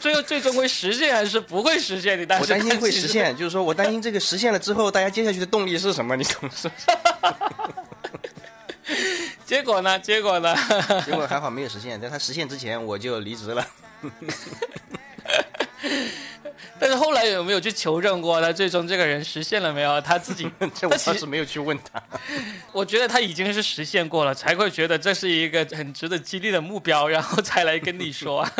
[0.00, 2.18] 最后最终会实现还是不会实现？
[2.20, 2.42] 你担心？
[2.42, 6.16] 我担心会实现，就是说我担心这个实现了之后，大家接下去的动力是什么？
[6.16, 6.70] 你懂是？
[9.44, 9.98] 结果呢？
[9.98, 10.54] 结果呢？
[11.04, 13.66] 结果还好没有实现，在他实现之前我就离职了。
[17.18, 18.40] 但是后来有没有去求证过？
[18.40, 20.00] 他最终这个人实现了没有？
[20.00, 22.00] 他自己， 这我倒是没有去问他。
[22.72, 28.48] 我觉得他已经是实现过了，才会觉得这是一个很值得激励的目标，然后才来跟你说。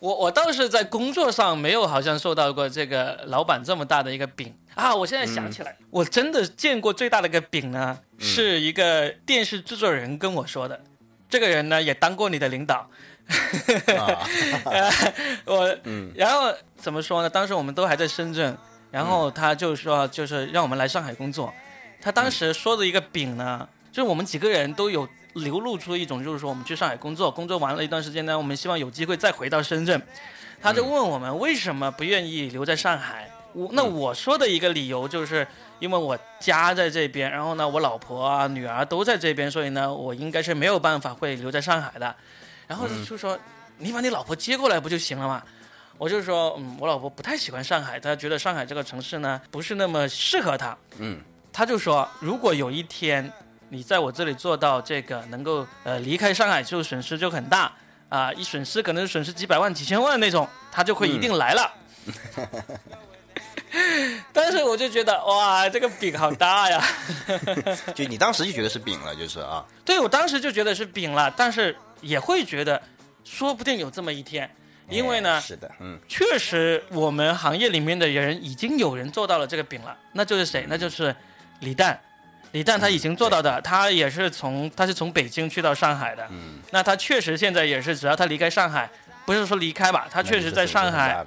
[0.00, 4.94] 我我倒是在工作上没有好像受到过这个老板这么大的一个饼啊！
[4.94, 10.78] 我现在想起来，我真的见过最大的一个饼呢，是一个电视制作人跟我说的。
[11.30, 12.90] 这个人呢，也当过你的领导。
[15.46, 17.30] 我，嗯然后怎么说呢？
[17.30, 18.56] 当时我们都还在深圳，
[18.90, 21.52] 然后他就说，就是让我们来上海工作。
[22.00, 30.00] 他当时说的一个饼呢，就是我们几个人都有流露出一种，就是说我们去上海工作，工作完了一段时间呢，我们希望有机会再回到深圳。
[30.60, 33.30] 他就问我们为什么不愿意留在上海？
[33.52, 35.46] 我那我说的一个理由就是，
[35.78, 42.14] 因为我家在这边，然后呢，我老婆啊、女儿都在这边，所以呢，我应该是没有办法会留在上海的。
[42.66, 43.38] 然后就说，
[43.78, 45.42] 你把你老婆接过来不就行了嘛？
[45.96, 50.76] 我就说，嗯，我老婆不太喜欢上海，她觉得上海这个城市呢不是那么适合她。
[50.98, 51.20] 嗯，
[51.52, 53.32] 他就说，如果有一天
[53.68, 57.72] 你在我这里做到这个，能够呃离开上海，就损失就很大
[58.08, 61.72] 啊，一损失可能损失几百万、几千万那种，他就会一定来了。
[64.32, 66.82] 但是我就觉得哇，这个饼好大呀！
[67.94, 69.64] 就你当时就觉得是饼了，就是啊。
[69.84, 72.80] 对，我当时就觉得是饼了，但是也会觉得，
[73.24, 74.48] 说不定有这么一天，
[74.88, 80.64] 因为呢，是的，嗯，确实我们行业里面的人已经有人做到了这个饼了，那就是谁？
[80.68, 81.14] 那就是
[81.60, 81.98] 李诞。
[82.52, 88.88] 李诞他已经做到的，他也是从他是从北京去到上海的，嗯，那他确实现在也是，只要他离开上海，
[89.26, 91.24] 不是说离开吧，他确实在上海。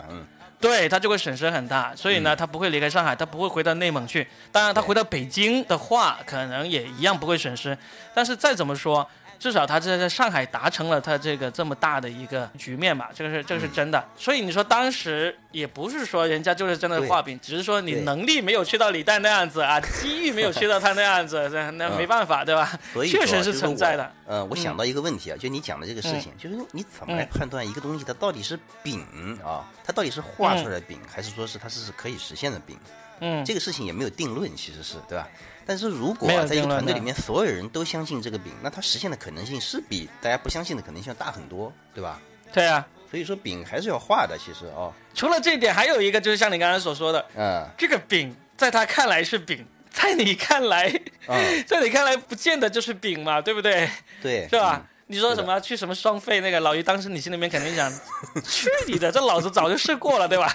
[0.60, 4.28] 对他就会损失很大，所以呢，他不会离开上海，他不会回到内蒙去。
[4.52, 7.78] 当然，他回到北京的话，可能也一样不会损失。
[8.14, 9.08] 但是再怎么说。
[9.40, 14.04] 至少他在在上海达成了他这个这么大的一个局面吧，这个是这个是真的。
[14.16, 22.78] 所以你说当时也不是说人家就是真的画饼，只是说你能力没有去到李诞那样子啊， 机遇没有去到他那样子， 那那没办法，对吧？
[23.06, 24.12] 确实是存在的。
[24.26, 29.06] 呃，我想到一个问题啊，就你讲的这个事情，就是你怎么来判断一个东西它到底是饼
[29.44, 32.78] 啊，它到底是画出来的饼，还是说是它是可以实现的饼？
[33.20, 35.28] 嗯，这个事情也没有定论，其实是对吧？
[35.68, 42.22] 但是如果、啊、在一个团队里面所有人都相信这个饼，那它实现的可能性是比大家不相信的可能性要大很多，对吧？
[42.54, 50.90] 对啊，所以说饼还是要画的，其实哦，除了这一点，还有一个就是像你刚才所说的，嗯这个饼在他看来是饼，在你看来，
[51.28, 53.90] 嗯， 在你看来不见得就是饼嘛，对不对？
[54.24, 54.82] 对，是吧？
[54.82, 57.90] 嗯你说什么去什么双费那个老于，当时你心里面肯定想，
[58.44, 60.54] 去你的，这老子早就试过了，对吧？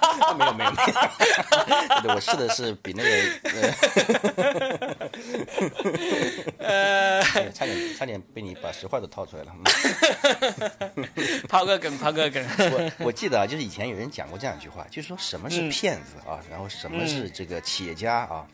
[0.00, 3.10] 啊没有没有没有， 对我试的是比那个
[6.58, 9.52] 呃，呃，差点差点被你把实话都套出来了。
[10.96, 11.04] 嗯
[11.48, 12.44] 抛个梗，抛个梗。
[12.58, 18.44] 我我记得啊，就是以前有人讲过这样一句话，就是说什么是嗯骗子啊，然后什么是这个企业家啊。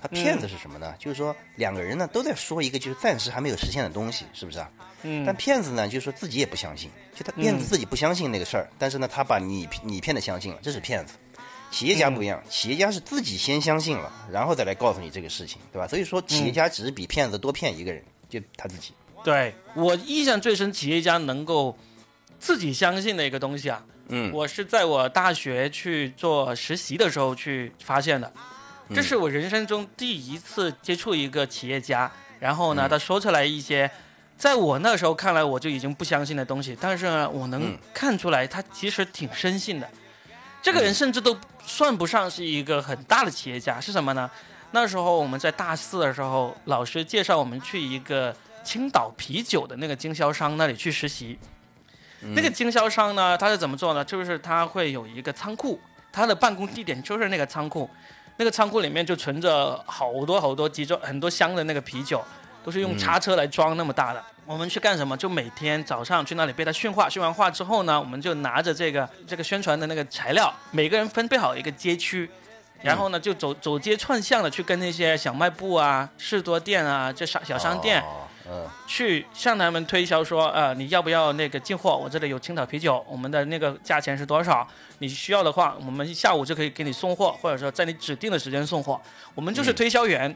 [0.00, 0.94] 他骗子是什么呢？
[0.98, 4.70] 就是说两个人呢都在说一个就是暂时还没有实现的东西，是不是啊？
[5.02, 11.14] 嗯但骗子呢，就是说自己也不相信，就他骗子自己不相信那个事儿，但是呢，他把你你骗的相信了，这是骗子。
[11.70, 15.86] 企业家不一样，企业家是自己先相信了，然后再来告诉你这个事情，对吧？
[15.86, 18.92] 所以说，企业家只是比骗子多骗一个人，就他自己。
[19.22, 21.78] 对我印象最深，企业家能够
[22.40, 28.32] 自己相信的一个东西啊，嗯我是在我大学去做实习的时候去发现的，
[28.94, 33.90] 这是我人生中第一次接触一个企业家，然后呢，他说出来一些。
[34.36, 39.86] 在我那时候看来，我就已经不相信的东西，但是呢，我能嗯看出来他其实挺深信的。
[40.62, 44.30] 这个人甚至都算不上是一个很大的企业家，是什么呢？
[44.70, 48.34] 那时候我们在大四的时候，老师介绍我们去一个
[48.64, 51.38] 青岛啤酒的那个经销商那里去实习。
[52.34, 54.02] 那个经销商呢，他是怎么做呢？
[54.02, 55.78] 就是他会有一个仓库，
[56.10, 57.90] 他的办公地点就是那个仓库，
[58.40, 62.24] 那个仓库里面就存着好多好多集装很多箱的那个啤酒，
[62.64, 64.24] 都是用叉车来装那么大的。
[64.46, 65.14] 我们去干什么？
[65.14, 72.30] 就每天早上去那里被他训话，训完话之后呢，我们就拿着这个这个宣传的那个材料，每个人分配好一个街区，
[72.80, 78.02] 然后呢就走走街串巷的去跟那些小卖部啊、士多店啊、这小小商店。
[78.50, 81.96] 嗯去向他们推销说，呃，你要不要那个进货？
[81.96, 84.66] 我这里有青岛啤酒，我们的那个价钱是多少？
[84.98, 89.00] 你需要的话，我们下午就可以给你送货，或者说在你指定的时间送货。
[89.36, 90.34] 我们就是推销员，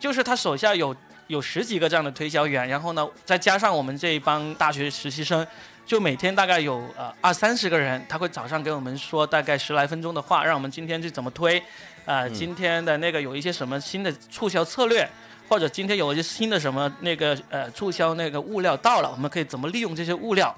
[0.00, 5.46] 就是他手下有有十几个这样的推销员，然后呢，再加上我们这一帮大学实习生，
[5.84, 11.62] 就每天大概有呃二三十个人，他会早上给我们说大概十来分钟的话，让我们今天去怎么推，
[12.06, 15.06] 呃，今天的那个有一些什么新的促销策略。
[15.54, 20.52] 或者今天有一些新的什么那个呃促销那个物料到了，我们可以怎么利用这些物料？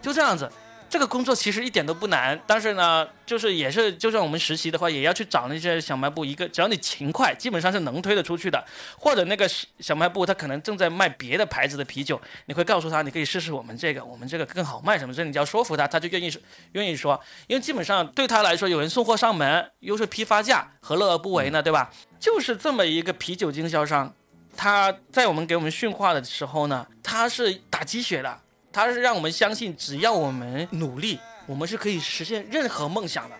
[0.00, 0.50] 就这样子，
[0.94, 8.64] 这个工作其实一点都不难，但是呢，就是也是就算我们实习的话，也要去找那些小卖部，一个只要你勤快，基本上是能推得出去的。
[8.96, 16.32] 或者那个小卖部他可能正在卖别的牌子的啤酒，你会告诉他你可以试试我们这个，我们这个更好卖什么这你只要说服他，他就愿意
[16.74, 21.60] 愿意说，因为基本上对他来说，有人送货上门又是批发价，何乐而不为呢？
[21.60, 21.90] 对吧？
[22.20, 24.14] 就是这么一个啤酒经销商，
[24.56, 28.40] 他在我们给我们训话的时候呢，他是打鸡血的，
[28.74, 33.36] 他是让我们相信，只要我们努力，我们是可以实现任何梦想的。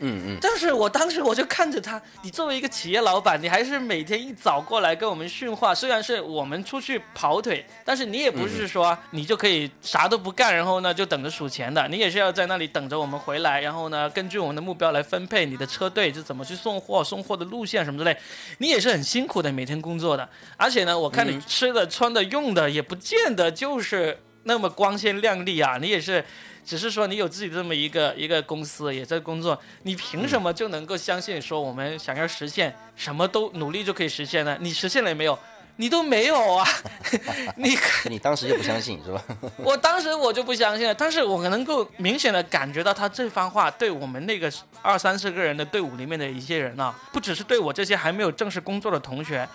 [0.00, 5.72] 嗯嗯，但是我当时我就看着他，你作为一个企业老板，你还是每天一早过来跟我们训话。
[5.72, 11.86] 虽然是我们出去跑腿，但是你也不是说你就可以啥都不干，然后呢就等着数钱的。
[11.86, 18.14] 你也是要在那里等着我们回来，然后呢根据我们的目标来分配你的车队就怎么去送货、送货的路线什么之类。
[18.58, 26.24] 你也是很辛苦的每天工作的，而且呢，我看你吃的、穿的、用的也不见得就是那么光鲜亮丽啊，你也是。
[26.66, 34.56] 只是说你有自己这么一个一个公司也在工作，你凭什么就能够相信说我们想要实现什么都努力就可以实现呢？
[34.58, 35.38] 你实现了也没有？
[35.76, 36.66] 你都没有啊！
[37.56, 37.76] 你
[38.08, 39.22] 你当时就不相信是吧？
[39.58, 49.46] 我当时我就不相信了，但是我能够明显的感觉到他这番话对我们那个二三十个人的队伍里面的一些人啊，不只是对我这些还没有正式工作的同学。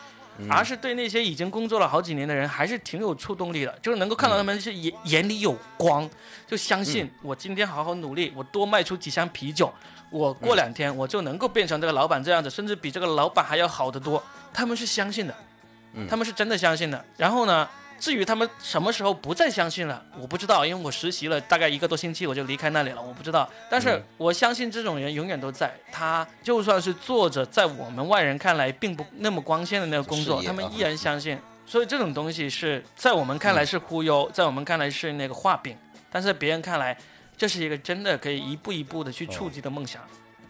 [0.47, 6.07] 而是对那些已经工作了好几年的人，还是挺有触动力的，就是能够看到他们是眼眼里有光，
[6.47, 9.73] 就相信我今天好好努力，我多卖出几箱啤酒，
[10.09, 14.23] 我过两天我就能够变成这个老板这样子，甚至比这个老板还要好得多。
[14.53, 15.35] 他们是相信的，
[16.07, 17.03] 他们是真的相信的。
[17.17, 17.67] 然后呢，
[17.99, 23.49] 至于他们什么时候不再相信了，我不知道，因为我实习了大概一个多星期，我就离开那里了，我不知道。
[23.69, 31.37] 但是我相信这种人永远都在，他就算是做着在我们外人看来并不那么光鲜的那个工作，他们依然相信。
[31.65, 35.77] 所以这种东西是在我们看来是忽悠，在我们看来是那个画饼，
[36.09, 36.97] 但是在别人看来，
[37.37, 40.01] 这是一个真的可以一步一步的去触及的梦想。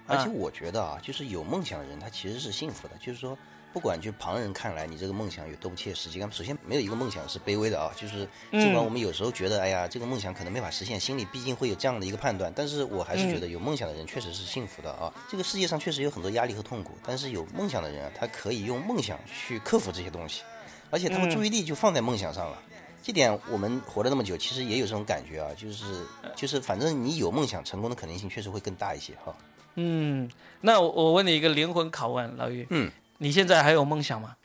[0.07, 2.93] 而且我觉得啊，就是有梦想的人，他其实是幸福的。
[2.99, 3.37] 就是说，
[3.71, 15.13] 不管就旁人看来你这个梦想有多不切实际，首先没有一个梦想是卑微的啊，就是尽管我们有时候觉得，哎呀，这个梦想可能没法实现，心里毕竟会有这样的一个判断，但是我还是觉得有梦想的人确实是幸福的啊。
[15.29, 20.41] 这个世界上确实有很多压力和痛苦，但是有梦想的人啊，他可以用梦想去克服这些东西，
[20.89, 22.61] 而且他们注意力就放在梦想上了。
[23.01, 26.05] 这点我们活了那么久，其实也有这种感觉啊，就是
[26.35, 29.33] 就是反正你有梦想，成功的可能性确实会更大一些哈。
[29.75, 32.91] 嗯，那我我问你一个灵魂拷问，老于，嗯，
[33.21, 34.35] 你现在还有梦想吗？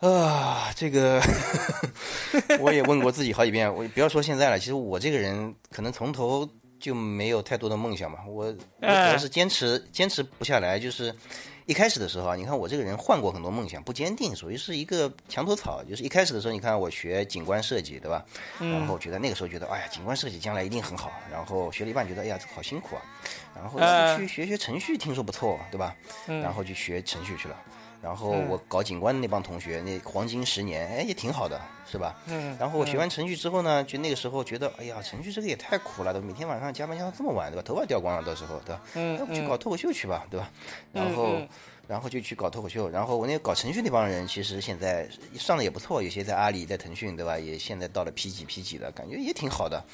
[0.00, 1.20] 啊，这个
[2.60, 3.74] 我也问过自己好几遍。
[3.74, 6.46] 我不要说现在了，其实我这个人可能从头
[6.78, 8.18] 就没有太多的梦想嘛。
[8.26, 11.14] 我我主要是坚持坚持不下来，就是
[11.64, 15.82] 一开始的时候啊，你看我这个人换过很多梦想，不坚定，属于是一个墙头草。
[15.84, 18.22] 就是一开始的时候，你看我学景观设计，对吧？
[18.58, 21.10] 然后觉得那个时候觉得，哎呀，景观设计将来一定很好。
[21.30, 23.02] 然后学了一半，觉得哎呀，这好辛苦啊。
[23.60, 23.78] 然后
[24.16, 25.94] 去学学程序，听说不错，对吧？
[26.26, 27.56] 然后就学程序去了。
[28.02, 32.16] 然后我搞景观的那帮同学，那黄金十年，哎，也挺好的，是吧？
[32.26, 32.56] 嗯。
[32.58, 37.62] 然后我学完程序之后呢，就那个时候觉得，哎呀，程序这个也太苦了，都每天晚上加班加到这么晚，对吧？
[37.62, 38.80] 头发掉光了，到时候，对吧？
[38.94, 39.18] 嗯。
[39.18, 40.50] 要不去搞脱口秀去吧，对吧？
[40.92, 41.36] 然后。
[41.90, 47.36] 然后就去搞脱口秀，然后我那个搞程序那帮人，其实现在上的也不错，有些在阿里、在腾讯，对吧？
[47.36, 49.84] 也现在到了 P 几 P 几的，感觉也挺好的。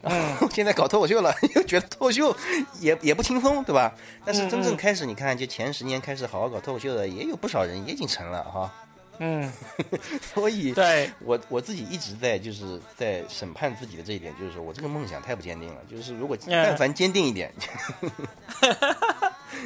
[0.00, 2.34] 然后现在搞脱口秀了， 又觉得脱口秀
[2.80, 3.94] 也也不轻松，对吧？
[4.24, 8.72] 但是真正开始，你看，就前十年开始好好搞脱口秀的，也有不少人也已经成了哈。
[9.18, 9.52] 嗯，
[10.34, 15.80] 所以对我我自己一直在就是在审判自己的这一点，就是说我这个梦想太不坚定了。
[15.90, 17.52] 就是如果但凡坚定一点。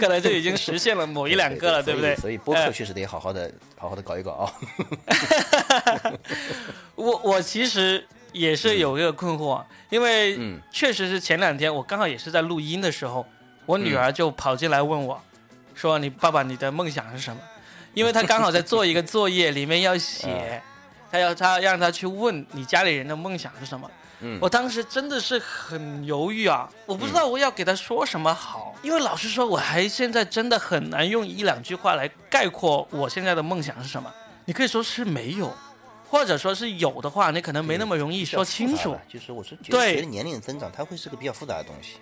[0.00, 2.14] 可能就已经实现了某一两个了，对不对？
[2.16, 4.52] 所以播客确实得好好的、好好的搞一搞啊。
[6.96, 10.38] 我我其实也是有一个困惑，因为
[10.70, 13.24] 确实是前两天我刚好也是在录音的时候，
[13.64, 15.22] 我女儿就跑进来问我，
[15.74, 17.40] 说：“你爸爸，你的梦想是什么？”
[17.96, 20.62] 因为他刚好在做一个作业，里面要写，
[21.10, 23.90] 他要他让他去问你家里人的梦想是什么。
[24.20, 34.12] 嗯，我当时真的是很犹豫啊，我不知道我要给他说什么好，因为老实说，我还现在真的很难用一两句话来概括我现在的梦想是什么。
[34.44, 35.50] 你可以说是没有，
[36.06, 38.94] 或者说是有的话，你可能没那么容易说清楚。
[39.08, 41.96] 就是我是觉得年龄的增长，它会是个比较复杂的东西，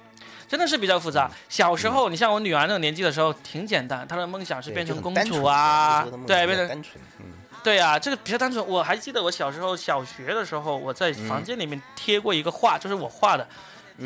[0.49, 1.30] 真的是比较复杂。
[1.49, 7.26] 小时候，你像我女儿那个年纪的时候，挺简单，她的梦想是变成公主啊，对，变成单纯，嗯。
[7.62, 8.62] 对啊，这个比较单纯。
[8.66, 13.49] 我还记得我小时候小学的时候，我在房间里面贴过一个画，就是我画的，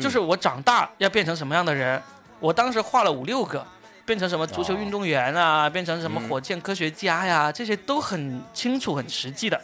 [0.01, 2.01] 就是我长大要变成什么样的人。
[2.39, 3.67] 我当时画了五六个，
[4.05, 9.61] 变成什么足球运动员啊，变成什么火箭科学家呀，这些都很清楚、很实际的。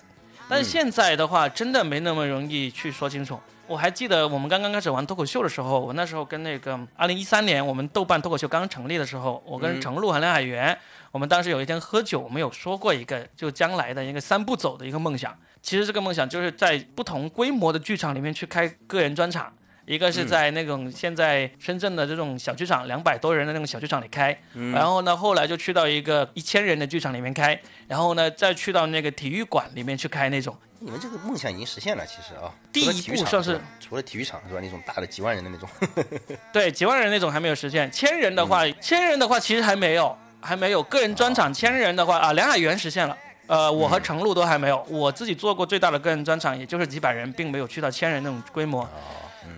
[0.50, 3.40] 但是现在的话，真的没那么容易去说清楚。
[3.68, 10.78] 我还记得我们刚刚开始玩脱口秀的时候，我那时候跟那个二零一三年我们豆瓣脱口秀刚成立的时候，我跟程璐和梁海源。
[11.12, 15.36] 我们当时有一天喝酒，我们有说过一个就将来的一个三步走的一个梦想。
[15.62, 19.52] 其实这个梦想就是在不同规模的剧场里面去开个人专场，
[19.86, 24.38] 一个是在那种现在深圳的这种小剧场，两百多人的那种小剧场里开，
[24.74, 30.56] 然后呢，后来就去到一个一千人的剧场里面开，然后呢，再去到那个体育馆里面去开那种。
[30.86, 34.60] 你们这个梦想已经实现了，其实啊，第一步算是除了体育场是吧？
[34.62, 35.68] 那种大的几万人的那种，
[36.54, 40.16] 对，几万人那种还没有实现，千人的话，千人的话其实还没有。
[40.40, 43.18] 还没有个人专场千人的话啊，梁海源实现了，
[43.48, 44.80] 呃，我和程璐都还没有。
[44.88, 48.88] 我自己做过最大的个人专场，也就是几百人，并没有去到千人那种规模。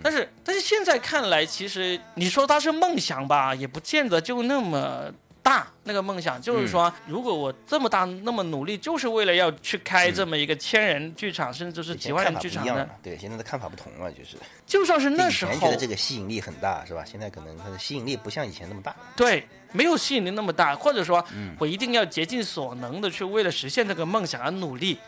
[0.01, 5.11] 但是，但是现在看来，其实你说它是梦想吧，也不见得就那么。
[5.47, 12.89] 大那个梦想就是说，如果我这么大那么努力，就是为了要去开这么一个千人剧场，甚至是几万人剧场的。
[13.01, 14.35] 对，现在的看法不同了，就是。
[14.65, 17.01] 就算是那时候，觉得这个吸引力很大，是吧？
[17.05, 18.93] 现在可能它的吸引力不像以前那么大。
[19.15, 21.25] 对，没有吸引力那么大，或者说，
[21.57, 24.99] 我一定要竭尽所能的去为了实现这个梦想而努力。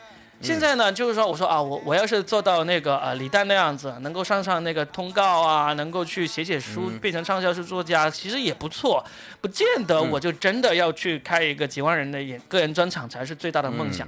[0.42, 9.06] 现在呢，就是说，我说啊，我我要是做到那个呃李诞那样子，能够上上那个通告啊，能够去写写书，变成畅销书作家，其实也不错。
[9.42, 14.08] 不见得我就真的要去开一个几万人的演个人专场才是最大的梦想。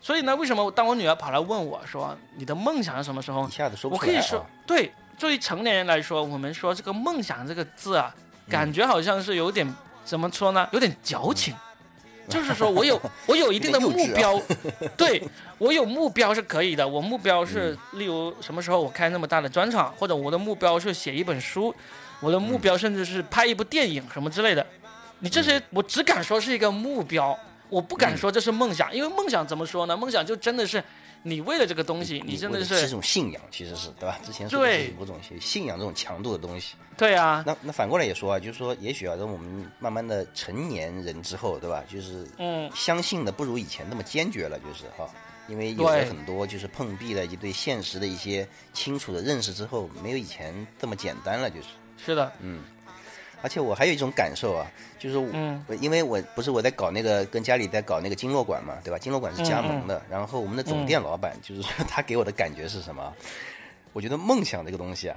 [0.00, 3.48] 所以呢，为什么当我女儿跑来问我说你的梦想是什么时候？
[3.48, 4.08] 一下子说不出来。
[4.08, 8.14] 我可以说，对，作为成年人来说，我们说这个梦想这个字啊，
[8.48, 9.72] 感觉好像是有点
[10.04, 10.68] 怎么说呢？
[10.72, 11.54] 有点矫情。
[12.28, 14.40] 就是说我有我有一定的目标，
[14.96, 15.22] 对
[15.58, 16.86] 我有目标是可以的。
[16.86, 21.74] 我目标是，例如什么时候我开那么大的专场，或者我的目标是写一本书，
[22.20, 24.64] 我的目标甚至是拍一部电影什么之类的。
[25.18, 29.96] 你这些我只敢说是一个目标，我不敢说这是梦想，因为梦想怎么说呢？
[29.96, 30.82] 梦想就真的是
[31.22, 34.18] 你为了这个东西，你真的是是一种信仰，其实是对吧？
[34.24, 36.74] 之前说的是某种信仰这种强度的东西。
[36.96, 41.82] 对啊，那那反过来也说啊，就是说，也许啊，等我们慢慢的成年人之后，对吧？
[41.88, 45.08] 就是嗯，相信的不如以前那么坚决了，就是哈。
[45.48, 51.66] 因为有了很多就是碰壁了，以及对现实的一些清楚的认识之后，没有以前这么简单了，就是。
[52.04, 52.62] 是的，嗯
[53.42, 54.64] 而且我还有一种感受啊，
[55.02, 58.96] 就是我、嗯因为我不是我在搞那个跟家里在搞那个经络馆嘛，对吧？
[58.96, 63.12] 经络馆是加盟嗯的，然后我们的总店老板就是说他给我的感觉是什么？
[63.92, 65.16] 我觉得梦想这个东西啊，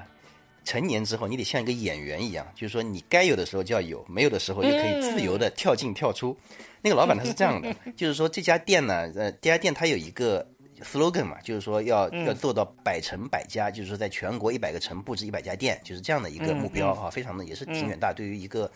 [0.64, 6.36] 成年之后你得像一个演员一样，就是说你该有的时候就要有，没有的时候就可以自由的跳进跳出。
[6.82, 10.46] 那个老板他是这样的，就是说这家店呢，呃，这家店它有一个
[10.84, 18.12] slogan 嘛，就是说要、要做到百城百家，就是说在全国一百个城布置一百家店，就是这样的一个目标哈、非常的也是挺远大。
[18.12, 18.70] 对于一个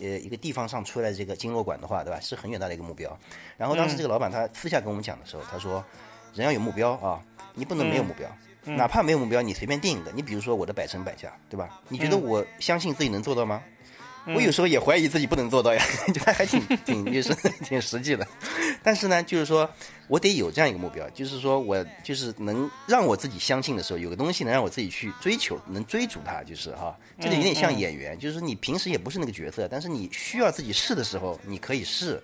[0.00, 3.18] 呃一个地方上出来的这个经络馆的话，对吧，是很远大的一个目标。
[3.56, 5.84] 然后当时这个老板他私下跟我们讲的时候，他说
[6.34, 7.22] 人要有目标啊，
[7.54, 8.28] 你不能没有目标。
[8.68, 10.10] 哪怕没有目标，你随便定一个。
[10.10, 11.80] 你比如说我的百城百家，对吧？
[11.88, 13.62] 你觉得我相信自己能做到吗？
[14.34, 18.26] 我有时候也怀疑自己不能做到呀， 就他还挺挺就是 挺实际的。
[18.82, 19.68] 但是呢，就是说
[20.08, 32.22] 我得有这样一个目标，就是说我就是能让我自己相信的时候，有个东西能让我自己去追求，能追逐它，就是哈，这就有点像演员，就是你平时也不是那个角色，但是你需要自己试的时候，你可以试。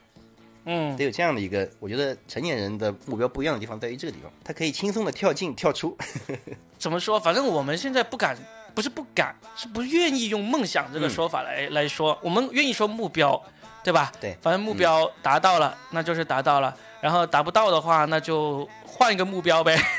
[0.65, 5.97] 嗯，得有这样的一个，我觉得成年人的目标不一样的地方在于这个地方，他可以轻松的跳进跳出。
[6.79, 7.19] 怎么说？
[7.19, 8.37] 反正我们现在不敢，
[8.75, 12.19] 不是不敢，是不愿意用梦想这个说法来、来说。
[12.23, 13.41] 我们愿意说目标，
[13.83, 14.13] 对吧？
[14.21, 19.77] 对反正目标达到了，那就是达到了；然后达不到的话，那就换一个目标呗，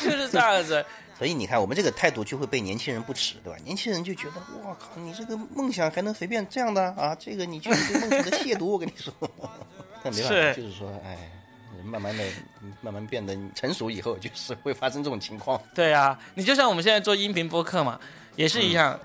[0.00, 0.84] 就是这样子。
[1.18, 3.58] 所以你看，我们这个态度就会被年轻人不耻，对吧？
[3.64, 7.12] 年轻人就觉得，我靠，你这个梦想还能随便这样的啊？
[7.18, 9.12] 这个你就是对梦想的亵渎，我跟你说。
[10.00, 11.18] 但没办法，是就是说，哎，
[11.88, 12.24] 慢慢的、
[12.82, 15.60] 慢慢变得成熟以后，就是会发生这种情况。
[15.74, 17.98] 对啊，你就像我们现在做音频播客嘛，
[18.36, 18.98] 也是一样。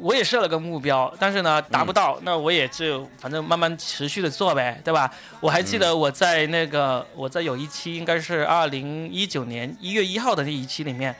[0.00, 5.12] 我也设了个目标，但是呢达不到，那我也就反正慢慢持续的做呗，对吧？
[5.40, 11.12] 我还记得我在那个、我在有一期应该是二零一九年一月一号的那一期里面，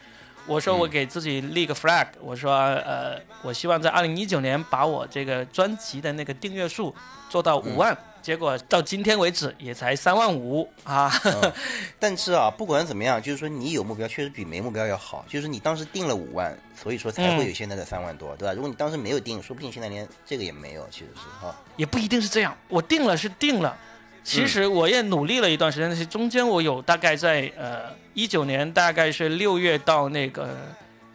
[0.46, 6.94] 我说我给自己立个 flag，、我说呃，我希望在二零一九年把我这个专辑的那个订阅数
[7.28, 7.98] 做到五万。
[8.22, 11.12] 结果到今天为止也才三万五啊！
[11.98, 15.24] 但是啊，不管怎么样，就是说你有目标，确实比没目标要好。
[15.28, 18.52] 就是你当时定了五万，所以说才会有现在的三万多，对吧？
[18.54, 20.86] 如果你当时没有定，说不定现在连这个也没有。
[20.90, 22.56] 其实是哈，也不一定是这样。
[22.68, 23.76] 我定了是定了，
[24.22, 25.88] 其实我也努力了一段时间。
[25.88, 30.56] 但是中间我有大概在呃一九年，大概是六月到那个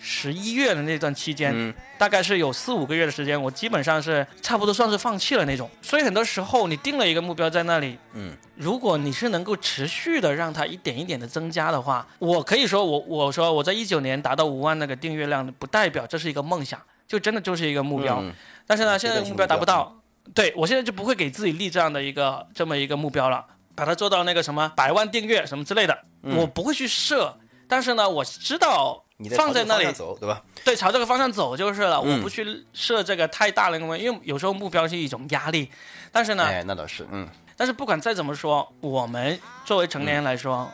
[0.06, 5.70] 十一月的那段期间，嗯大概是有四五个月的时间，我基本上是差不多算是放弃了那种。
[5.82, 16.78] 所以很多时候你定了一个目标在那里，嗯，如果你是能够持续的让它一点一点的增加的话，我可以说我我说我在一九年达到五万那个订阅量，不代表这是一个梦想，
[17.08, 18.20] 就真的就是一个目标。
[18.20, 18.34] 嗯
[18.68, 19.95] 但是呢，嗯现在目标达不到，
[20.34, 23.45] 对我现在就不会给自己立这样的一个这么一个目标了，
[23.76, 27.38] 把它做到那个什么百万订阅什么之类的，我不会去设。
[27.68, 30.41] 但是呢，我知道你在放在那里走，对吧？
[30.66, 32.01] 对，朝这个方向走就是了。
[32.03, 35.70] 嗯我不去设这个太大的一个目标，因为有时候目标是一种压力。
[36.11, 40.70] 但是呢，哎，那倒是，嗯，但是不管再怎么说，我们作为成年人来说，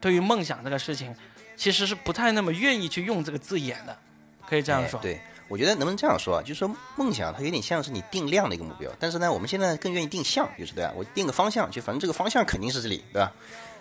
[0.00, 1.14] 对于梦想这个事情，
[1.56, 3.96] 其实是不太那么愿意去用这个字眼的，
[4.48, 4.98] 可以这样说。
[5.00, 6.42] 哎对，我觉得能不能这样说啊？
[6.42, 10.92] 就是说梦想它有点像是你定量的一个目标，但是呢，我们现在更愿意定向，就是对啊？
[10.96, 13.32] 我定个方向，就反正这个方向肯定是这里，对吧？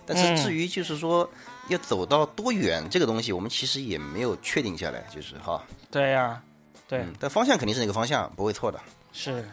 [0.05, 1.29] 但是嗯至于就是说
[1.69, 6.41] 要走到多远这个东西，我们其实也没有确定下来，就是哈，对呀、
[6.87, 6.99] 对。
[6.99, 8.79] 嗯，但方向肯定是那个方向，不会错的。
[9.13, 9.43] 是，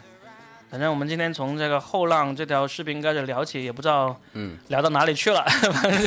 [0.69, 5.43] 反正我们今天从这个后浪这条视频开始聊起，也不知道嗯聊到哪里去了，
[5.73, 6.01] 反正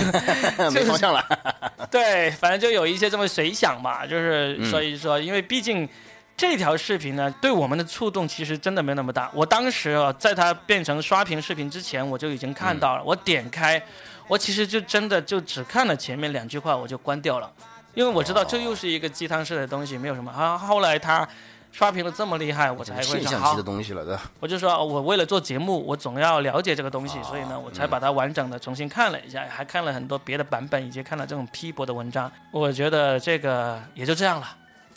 [0.59, 1.25] 就没方向了。
[1.91, 5.89] 对，反正就有一些这么随想吧，就是嗯所以说，因为毕竟
[6.37, 9.31] 这条视频呢，对我们的触动其实真的没那么大。
[9.33, 13.81] 我当时啊，在它变成刷屏视频之前，我就已经看到了，嗯我点开，
[14.29, 17.51] 我其实就真的就只看了前面两句话，我就关掉了，
[17.95, 20.31] 因为我知道这又是一个鸡汤式的东西，没有什么。
[20.31, 21.29] 啊，后来他。
[21.75, 24.23] 刷屏的这么厉害，我才会想好现象级的，东西了，对吧？
[24.39, 32.31] 我就说，哦我为了做节目，我总要了解这个东西，所以呢，我才把它完整的重新看了一下，还看了很多别的版本，以及看了这种批驳的文章。
[32.53, 34.47] 我觉得这个也就这样了，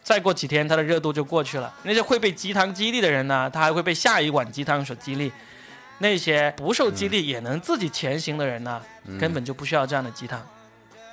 [0.03, 1.73] 再过几天它的热度就过去了。
[1.81, 5.31] 那些会被鸡汤激励的人呢，他还会被下一碗鸡汤所激励；
[5.99, 8.81] 那些不受激励也能自己前行的人呢，
[9.19, 10.39] 根本就不需要这样的鸡汤，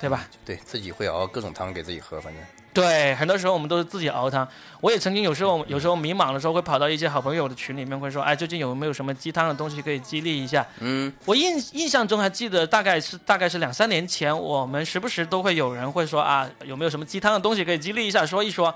[0.00, 0.26] 对吧？
[0.44, 2.42] 对自己会熬各种汤给自己喝，反正
[2.74, 4.46] 对，很多时候我们都是自己熬汤。
[4.80, 18.74] 我也曾经有时候有时候迷茫的时候，会跑到一些好朋友的群里面，会说：“哎，最近有没有什么鸡汤的东西可以激励一下？”嗯，我印印象中还记得，大概是大概是两三年前，我们时不时都会有人会说：“啊，有没有什么鸡汤的东西可以激励一下，说一说。”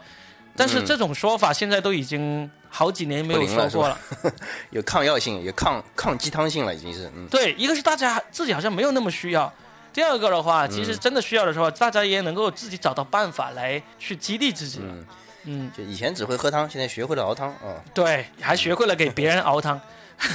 [0.59, 3.99] 但是这种说法现在都已经好几年没有说过了，
[4.71, 7.11] 有抗药性，有抗抗鸡汤性了，已经是。
[7.17, 9.51] 嗯，对，一个是大家自己好像没有那么需要。
[9.93, 14.81] 第二个的话，其实真的需要的时候，大家也能够自己找到办法来去激励自己。
[14.83, 15.05] 嗯
[15.45, 17.81] 嗯，就以前只会喝汤，现在学会了熬汤啊。
[17.95, 19.81] 对，还学会了给别人熬汤。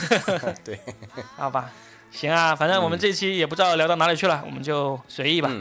[0.64, 0.80] 对，
[1.36, 1.70] 好吧，
[2.12, 5.52] 行啊，反正我们这期也不知道聊到哪里去了，我们就随意吧。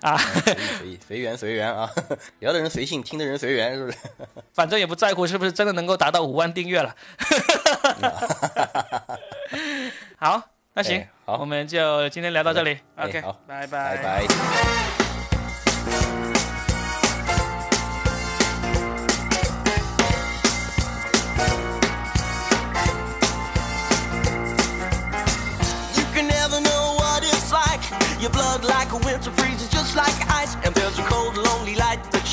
[0.00, 1.90] 啊，随意随意随缘随缘啊，
[2.40, 3.98] 聊的人随性，听的人随缘，是不是？
[4.52, 6.94] 反正也不在乎是不是真的能够达到五万订阅了。
[10.18, 10.42] 好。
[10.78, 12.78] 那行，好，我们就今天聊到这里。
[12.98, 14.95] OK，好，拜拜，拜拜。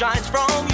[0.04, 0.73] Shines from